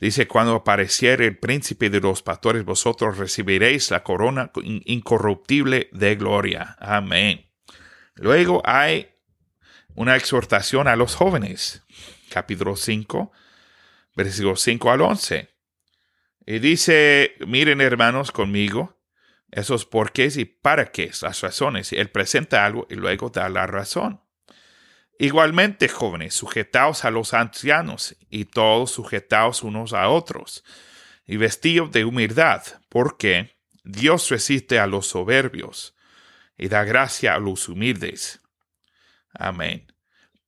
Dice, 0.00 0.28
cuando 0.28 0.54
apareciere 0.54 1.26
el 1.26 1.38
príncipe 1.38 1.90
de 1.90 2.00
los 2.00 2.22
pastores, 2.22 2.64
vosotros 2.64 3.18
recibiréis 3.18 3.90
la 3.90 4.04
corona 4.04 4.52
incorruptible 4.84 5.88
de 5.92 6.14
gloria. 6.14 6.76
Amén. 6.78 7.50
Luego 8.14 8.62
hay 8.64 9.08
una 9.98 10.14
exhortación 10.14 10.86
a 10.86 10.94
los 10.94 11.16
jóvenes. 11.16 11.82
Capítulo 12.30 12.76
5, 12.76 13.32
versículos 14.14 14.60
5 14.60 14.92
al 14.92 15.00
11. 15.00 15.48
Y 16.46 16.60
dice, 16.60 17.34
miren 17.44 17.80
hermanos 17.80 18.30
conmigo, 18.30 18.96
esos 19.50 19.86
porqués 19.86 20.36
y 20.36 20.44
para 20.44 20.92
qué, 20.92 21.10
las 21.20 21.40
razones. 21.40 21.92
Él 21.92 22.10
presenta 22.10 22.64
algo 22.64 22.86
y 22.88 22.94
luego 22.94 23.30
da 23.30 23.48
la 23.48 23.66
razón. 23.66 24.20
Igualmente, 25.18 25.88
jóvenes, 25.88 26.32
sujetaos 26.32 27.04
a 27.04 27.10
los 27.10 27.34
ancianos 27.34 28.16
y 28.30 28.44
todos 28.44 28.92
sujetaos 28.92 29.64
unos 29.64 29.94
a 29.94 30.08
otros, 30.08 30.62
y 31.26 31.38
vestidos 31.38 31.90
de 31.90 32.04
humildad, 32.04 32.62
porque 32.88 33.56
Dios 33.82 34.30
resiste 34.30 34.78
a 34.78 34.86
los 34.86 35.08
soberbios 35.08 35.96
y 36.56 36.68
da 36.68 36.84
gracia 36.84 37.34
a 37.34 37.40
los 37.40 37.68
humildes. 37.68 38.42
Amén. 39.38 39.86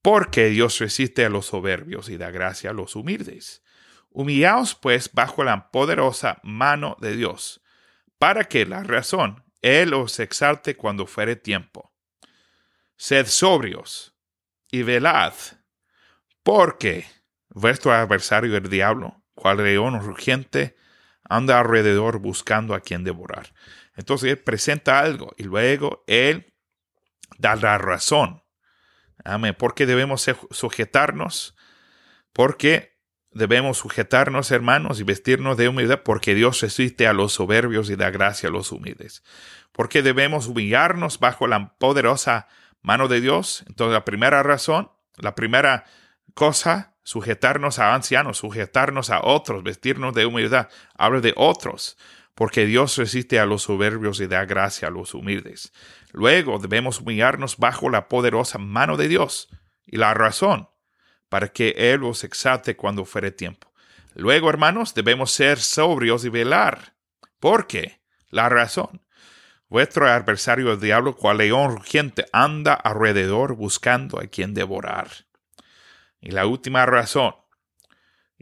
Porque 0.01 0.49
Dios 0.49 0.77
resiste 0.79 1.25
a 1.25 1.29
los 1.29 1.47
soberbios 1.47 2.09
y 2.09 2.17
da 2.17 2.29
gracia 2.29 2.69
a 2.71 2.73
los 2.73 2.95
humildes. 2.95 3.63
Humillaos 4.09 4.75
pues 4.75 5.11
bajo 5.13 5.43
la 5.43 5.71
poderosa 5.71 6.39
mano 6.43 6.97
de 6.99 7.15
Dios, 7.15 7.63
para 8.19 8.43
que 8.43 8.65
la 8.65 8.83
razón 8.83 9.43
Él 9.61 9.93
os 9.93 10.19
exalte 10.19 10.75
cuando 10.75 11.07
fuere 11.07 11.37
tiempo. 11.37 11.93
Sed 12.97 13.27
sobrios 13.27 14.15
y 14.69 14.83
velad, 14.83 15.33
porque 16.43 17.05
vuestro 17.49 17.93
adversario 17.93 18.57
el 18.57 18.69
diablo, 18.69 19.23
cual 19.33 19.57
león 19.57 19.99
rugiente, 20.01 20.75
anda 21.23 21.59
alrededor 21.59 22.19
buscando 22.19 22.75
a 22.75 22.81
quien 22.81 23.03
devorar. 23.03 23.53
Entonces 23.95 24.31
él 24.31 24.39
presenta 24.39 24.99
algo 24.99 25.33
y 25.37 25.43
luego 25.43 26.03
él 26.07 26.53
da 27.37 27.55
la 27.55 27.77
razón. 27.77 28.43
Amén. 29.23 29.55
Porque 29.57 29.85
debemos 29.85 30.29
sujetarnos, 30.51 31.55
porque 32.33 32.99
debemos 33.31 33.77
sujetarnos, 33.77 34.51
hermanos, 34.51 34.99
y 34.99 35.03
vestirnos 35.03 35.57
de 35.57 35.69
humildad, 35.69 36.01
porque 36.03 36.35
Dios 36.35 36.61
resiste 36.61 37.07
a 37.07 37.13
los 37.13 37.33
soberbios 37.33 37.89
y 37.89 37.95
da 37.95 38.09
gracia 38.09 38.49
a 38.49 38.51
los 38.51 38.71
humildes. 38.71 39.23
Porque 39.71 40.01
debemos 40.01 40.47
humillarnos 40.47 41.19
bajo 41.19 41.47
la 41.47 41.75
poderosa 41.77 42.47
mano 42.81 43.07
de 43.07 43.21
Dios. 43.21 43.63
Entonces, 43.67 43.93
la 43.93 44.05
primera 44.05 44.43
razón, 44.43 44.91
la 45.17 45.35
primera 45.35 45.85
cosa, 46.33 46.95
sujetarnos 47.03 47.79
a 47.79 47.93
ancianos, 47.93 48.39
sujetarnos 48.39 49.09
a 49.09 49.21
otros, 49.23 49.63
vestirnos 49.63 50.13
de 50.13 50.25
humildad. 50.25 50.69
Habla 50.97 51.21
de 51.21 51.33
otros, 51.35 51.97
porque 52.35 52.65
Dios 52.65 52.97
resiste 52.97 53.39
a 53.39 53.45
los 53.45 53.63
soberbios 53.63 54.19
y 54.19 54.27
da 54.27 54.45
gracia 54.45 54.87
a 54.87 54.91
los 54.91 55.13
humildes. 55.13 55.73
Luego 56.11 56.59
debemos 56.59 56.99
humillarnos 56.99 57.57
bajo 57.57 57.89
la 57.89 58.07
poderosa 58.07 58.57
mano 58.57 58.97
de 58.97 59.07
Dios 59.07 59.49
y 59.85 59.97
la 59.97 60.13
razón, 60.13 60.69
para 61.29 61.49
que 61.49 61.75
Él 61.77 62.03
os 62.03 62.23
exalte 62.23 62.75
cuando 62.75 63.05
fuere 63.05 63.31
tiempo. 63.31 63.71
Luego, 64.13 64.49
hermanos, 64.49 64.93
debemos 64.93 65.31
ser 65.31 65.59
sobrios 65.59 66.25
y 66.25 66.29
velar. 66.29 66.95
¿Por 67.39 67.67
qué? 67.67 68.01
La 68.29 68.49
razón. 68.49 69.01
Vuestro 69.69 70.07
adversario 70.07 70.73
el 70.73 70.81
diablo, 70.81 71.15
cual 71.15 71.37
león 71.37 71.77
rugiente, 71.77 72.25
anda 72.33 72.73
alrededor 72.73 73.55
buscando 73.55 74.19
a 74.19 74.27
quien 74.27 74.53
devorar. 74.53 75.09
Y 76.19 76.31
la 76.31 76.45
última 76.45 76.85
razón, 76.85 77.35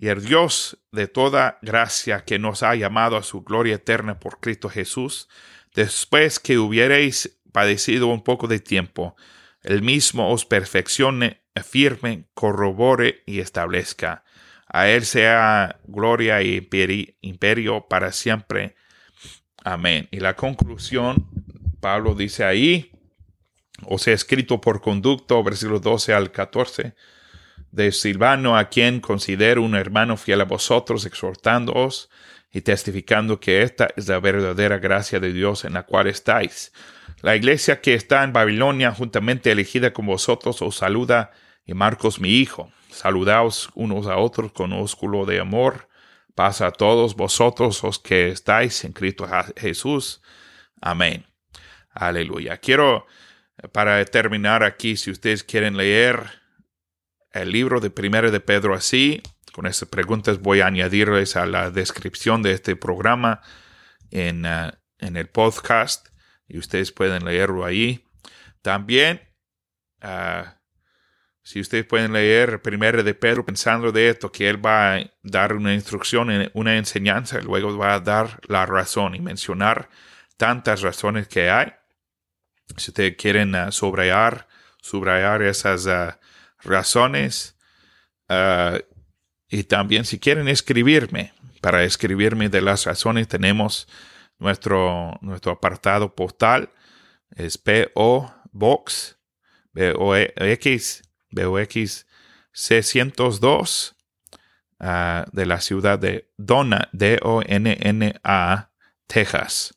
y 0.02 0.08
el 0.08 0.24
Dios 0.24 0.80
de 0.94 1.08
toda 1.08 1.60
gracia 1.62 2.24
que 2.24 2.40
nos 2.40 2.64
ha 2.64 2.74
llamado 2.76 3.18
a 3.18 3.24
su 3.24 3.42
gloria 3.42 3.76
eterna 3.76 4.18
por 4.18 4.40
Cristo 4.40 4.70
Jesús, 4.70 5.28
después 5.76 6.40
que 6.40 6.58
hubierais 6.58 7.38
padecido 7.52 8.08
un 8.08 8.24
poco 8.24 8.48
de 8.48 8.60
tiempo, 8.60 9.18
el 9.62 9.82
mismo 9.82 10.32
os 10.32 10.46
perfeccione, 10.46 11.42
afirme, 11.54 12.30
corrobore 12.34 13.24
y 13.26 13.42
establezca. 13.42 14.24
A 14.68 14.88
Él 14.88 15.06
sea 15.06 15.82
gloria 15.84 16.42
y 16.44 16.70
imperio 17.20 17.88
para 17.90 18.14
siempre. 18.14 18.76
Amén. 19.66 20.08
Y 20.12 20.22
la 20.22 20.38
conclusión, 20.38 21.28
Pablo 21.82 22.16
dice 22.16 22.46
ahí, 22.46 22.94
o 23.86 23.98
sea, 23.98 24.14
escrito 24.14 24.62
por 24.62 24.80
conducto, 24.80 25.44
versículos 25.44 25.82
12 25.82 26.14
al 26.14 26.32
14, 26.32 26.96
de 27.72 27.92
Silvano, 27.92 28.58
a 28.58 28.70
quien 28.70 29.00
considero 29.00 29.62
un 29.62 29.76
hermano 29.76 30.18
fiel 30.18 30.42
a 30.42 30.46
vosotros, 30.46 31.06
exhortándoos 31.06 32.10
y 32.52 32.62
testificando 32.62 33.40
que 33.40 33.62
esta 33.62 33.90
es 33.96 34.08
la 34.08 34.20
verdadera 34.20 34.80
gracia 34.80 35.20
de 35.20 35.34
Dios 35.34 35.66
en 35.66 35.74
la 35.74 35.84
cual 35.84 36.08
estáis. 36.08 36.72
La 37.22 37.36
iglesia 37.36 37.82
que 37.82 37.94
está 37.94 38.24
en 38.24 38.34
Babilonia, 38.34 38.92
juntamente 38.92 39.52
elegida 39.52 39.94
con 39.94 40.06
vosotros, 40.06 40.62
os 40.62 40.76
saluda, 40.78 41.32
y 41.66 41.74
Marcos 41.74 42.20
mi 42.20 42.30
hijo. 42.30 42.72
Saludaos 42.90 43.70
unos 43.76 44.08
a 44.08 44.18
otros 44.18 44.52
con 44.52 44.74
ósculo 44.74 45.26
de 45.26 45.40
amor 45.40 45.90
pasa 46.40 46.68
a 46.68 46.72
todos 46.72 47.18
vosotros 47.18 47.84
los 47.84 48.00
que 48.00 48.30
estáis 48.30 48.86
en 48.86 48.94
Cristo 48.94 49.28
Jesús. 49.58 50.22
Amén. 50.80 51.26
Aleluya. 51.92 52.56
Quiero, 52.58 53.06
para 53.74 54.04
terminar 54.06 54.64
aquí, 54.64 54.96
si 54.96 55.12
ustedes 55.12 55.44
quieren 55.44 55.76
leer 55.76 56.39
el 57.32 57.52
libro 57.52 57.80
de 57.80 57.90
Primero 57.90 58.32
de 58.32 58.40
Pedro 58.40 58.74
así, 58.74 59.22
con 59.52 59.66
estas 59.66 59.90
preguntas 59.90 60.40
voy 60.40 60.62
a 60.62 60.68
añadirles 60.68 61.36
a 61.36 61.46
la 61.46 61.72
descripción 61.72 62.42
de 62.42 62.54
este 62.54 62.76
programa 62.76 63.42
en, 64.12 64.46
uh, 64.46 64.72
en 65.00 65.18
el 65.18 65.28
podcast 65.28 66.10
y 66.48 66.58
ustedes 66.58 66.92
pueden 66.92 67.26
leerlo 67.26 67.66
ahí. 67.66 68.06
También 68.62 69.22
uh, 70.04 70.48
si 71.44 71.60
ustedes 71.60 71.86
pueden 71.86 72.14
leer 72.14 72.62
primero 72.62 73.04
de 73.04 73.14
Pedro 73.14 73.46
pensando 73.46 73.92
de 73.92 74.10
esto, 74.10 74.32
que 74.32 74.50
él 74.50 74.64
va 74.64 74.96
a 74.96 75.12
dar 75.24 75.54
una 75.54 75.74
instrucción, 75.74 76.30
una 76.54 76.78
enseñanza, 76.78 77.40
luego 77.42 77.76
va 77.78 77.96
a 77.96 78.00
dar 78.00 78.40
la 78.48 78.66
razón 78.66 79.16
y 79.16 79.20
mencionar 79.20 79.90
tantas 80.38 80.82
razones 80.82 81.28
que 81.28 81.50
hay. 81.50 81.74
Si 82.78 82.92
ustedes 82.92 83.16
quieren 83.16 83.56
uh, 83.56 83.72
subrayar, 83.72 84.48
subrayar 84.80 85.42
esas 85.42 85.88
razones, 86.62 87.58
uh, 88.30 88.78
y 89.48 89.64
también 89.64 90.06
si 90.06 90.20
quieren 90.20 90.48
escribirme, 90.48 91.34
para 91.62 91.84
escribirme 91.84 92.50
de 92.50 92.62
las 92.62 92.86
razones 92.86 93.28
tenemos 93.28 93.88
nuestro, 94.38 95.18
nuestro 95.22 95.54
apartado 95.54 96.16
postal, 96.16 96.70
es 97.36 97.58
PO 97.58 98.32
Box, 98.52 99.18
B-O-X 99.74 101.04
BOX 101.32 102.06
C102 102.54 103.96
uh, 104.80 105.26
de 105.32 105.46
la 105.46 105.62
ciudad 105.62 106.00
de 106.00 106.32
Donna, 106.38 106.90
D-O-N-N-A, 106.92 108.72
Texas. 109.08 109.74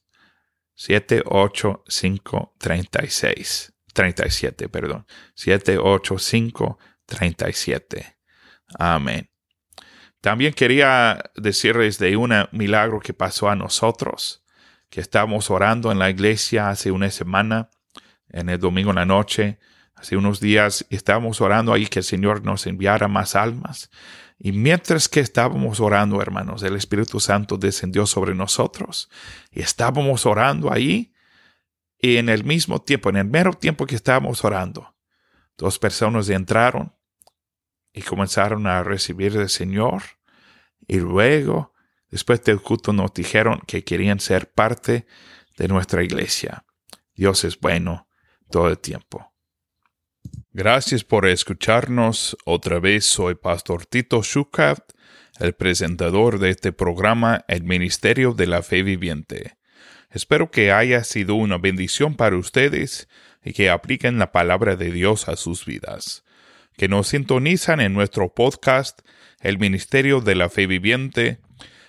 78536. 0.75 3.73
37, 3.93 4.69
perdón. 4.69 5.07
78537. 5.35 8.17
Amén. 8.79 9.29
También 10.21 10.55
quería 10.55 11.21
decirles 11.35 11.99
de 11.99 12.17
un 12.17 12.33
milagro 12.53 13.01
que 13.01 13.13
pasó 13.13 13.49
a 13.49 13.57
nosotros, 13.57 14.45
que 14.89 15.01
estábamos 15.01 15.51
orando 15.51 15.91
en 15.91 15.99
la 15.99 16.11
iglesia 16.11 16.71
hace 16.71 16.93
una 16.93 17.11
semana, 17.11 17.71
en 18.29 18.49
el 18.49 18.59
domingo 18.59 18.91
en 18.91 18.97
la 18.97 19.05
noche, 19.05 19.59
Hace 20.03 20.17
unos 20.17 20.41
días 20.41 20.85
estábamos 20.91 21.41
orando 21.41 21.73
ahí 21.73 21.87
que 21.87 22.01
el 22.01 22.05
Señor 22.05 22.45
nos 22.45 22.67
enviara 22.67 23.07
más 23.07 23.37
almas. 23.37 23.89
Y 24.37 24.51
mientras 24.51 25.09
que 25.09 25.21
estábamos 25.21 25.79
orando, 25.79 26.21
hermanos, 26.21 26.65
el 26.65 26.75
Espíritu 26.75 27.21
Santo 27.21 27.57
descendió 27.57 28.05
sobre 28.05 28.35
nosotros. 28.35 29.09
Y 29.53 29.61
estábamos 29.61 30.27
orando 30.27 30.73
ahí. 30.73 31.12
Y 32.05 32.17
en 32.17 32.29
el 32.29 32.43
mismo 32.43 32.83
tiempo, 32.83 33.11
en 33.11 33.17
el 33.17 33.27
mero 33.27 33.53
tiempo 33.53 33.87
que 33.87 33.95
estábamos 33.95 34.45
orando, 34.45 34.97
dos 35.57 35.79
personas 35.79 36.29
entraron 36.29 36.93
y 37.93 38.03
comenzaron 38.03 38.67
a 38.67 38.83
recibir 38.83 39.33
del 39.33 39.49
Señor. 39.49 40.03
Y 40.89 40.99
luego, 40.99 41.73
después 42.11 42.43
del 42.43 42.61
culto, 42.61 42.93
nos 42.93 43.15
dijeron 43.15 43.63
que 43.69 43.85
querían 43.85 44.19
ser 44.19 44.53
parte 44.53 45.07
de 45.57 45.69
nuestra 45.69 46.03
iglesia. 46.03 46.65
Dios 47.15 47.45
es 47.45 47.61
bueno 47.61 48.09
todo 48.51 48.69
el 48.69 48.79
tiempo. 48.79 49.33
Gracias 50.51 51.05
por 51.05 51.25
escucharnos. 51.27 52.37
Otra 52.45 52.81
vez 52.81 53.05
soy 53.05 53.37
Pastor 53.37 53.87
Tito 53.87 54.23
Schukraft, 54.25 54.91
el 55.39 55.55
presentador 55.55 56.41
de 56.41 56.51
este 56.51 56.73
programa 56.73 57.45
El 57.47 57.63
Ministerio 57.63 58.33
de 58.33 58.49
la 58.49 58.63
Fe 58.63 58.83
Viviente. 58.83 59.57
Espero 60.13 60.51
que 60.51 60.73
haya 60.73 61.05
sido 61.05 61.37
una 61.37 61.57
bendición 61.57 62.17
para 62.17 62.37
ustedes 62.37 63.09
y 63.43 63.55
que 63.55 63.71
apliquen 63.71 64.19
la 64.19 64.31
palabra 64.31 64.77
de 64.77 64.93
Dios 64.93 65.29
a 65.29 65.37
sus 65.37 65.65
vidas. 65.65 66.25
que 66.77 66.89
nos 66.89 67.09
sintonizan 67.09 67.81
en 67.81 67.93
nuestro 67.93 68.33
podcast, 68.33 69.03
El 69.41 69.59
Ministerio 69.59 70.23
de 70.23 70.35
la 70.35 70.49
Fe 70.49 70.67
Viviente, 70.67 71.39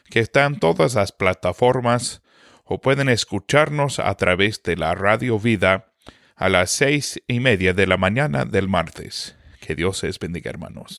que 0.10 0.20
está 0.20 0.44
en 0.44 0.60
todas 0.60 0.96
las 0.96 1.14
plataformas, 1.14 2.22
o 2.66 2.82
pueden 2.82 3.08
escucharnos 3.08 4.00
a 4.00 4.14
través 4.16 4.62
de 4.62 4.76
la 4.76 4.94
Radio 4.94 5.40
Vida 5.40 5.94
a 6.36 6.50
las 6.50 6.72
seis 6.72 7.22
y 7.28 7.40
media 7.40 7.74
de 7.74 7.88
la 7.88 7.96
mañana 7.96 8.44
del 8.44 8.68
martes. 8.68 9.38
Que 9.62 9.74
Dios 9.74 10.04
les 10.04 10.20
bendiga, 10.20 10.50
hermanos. 10.50 10.92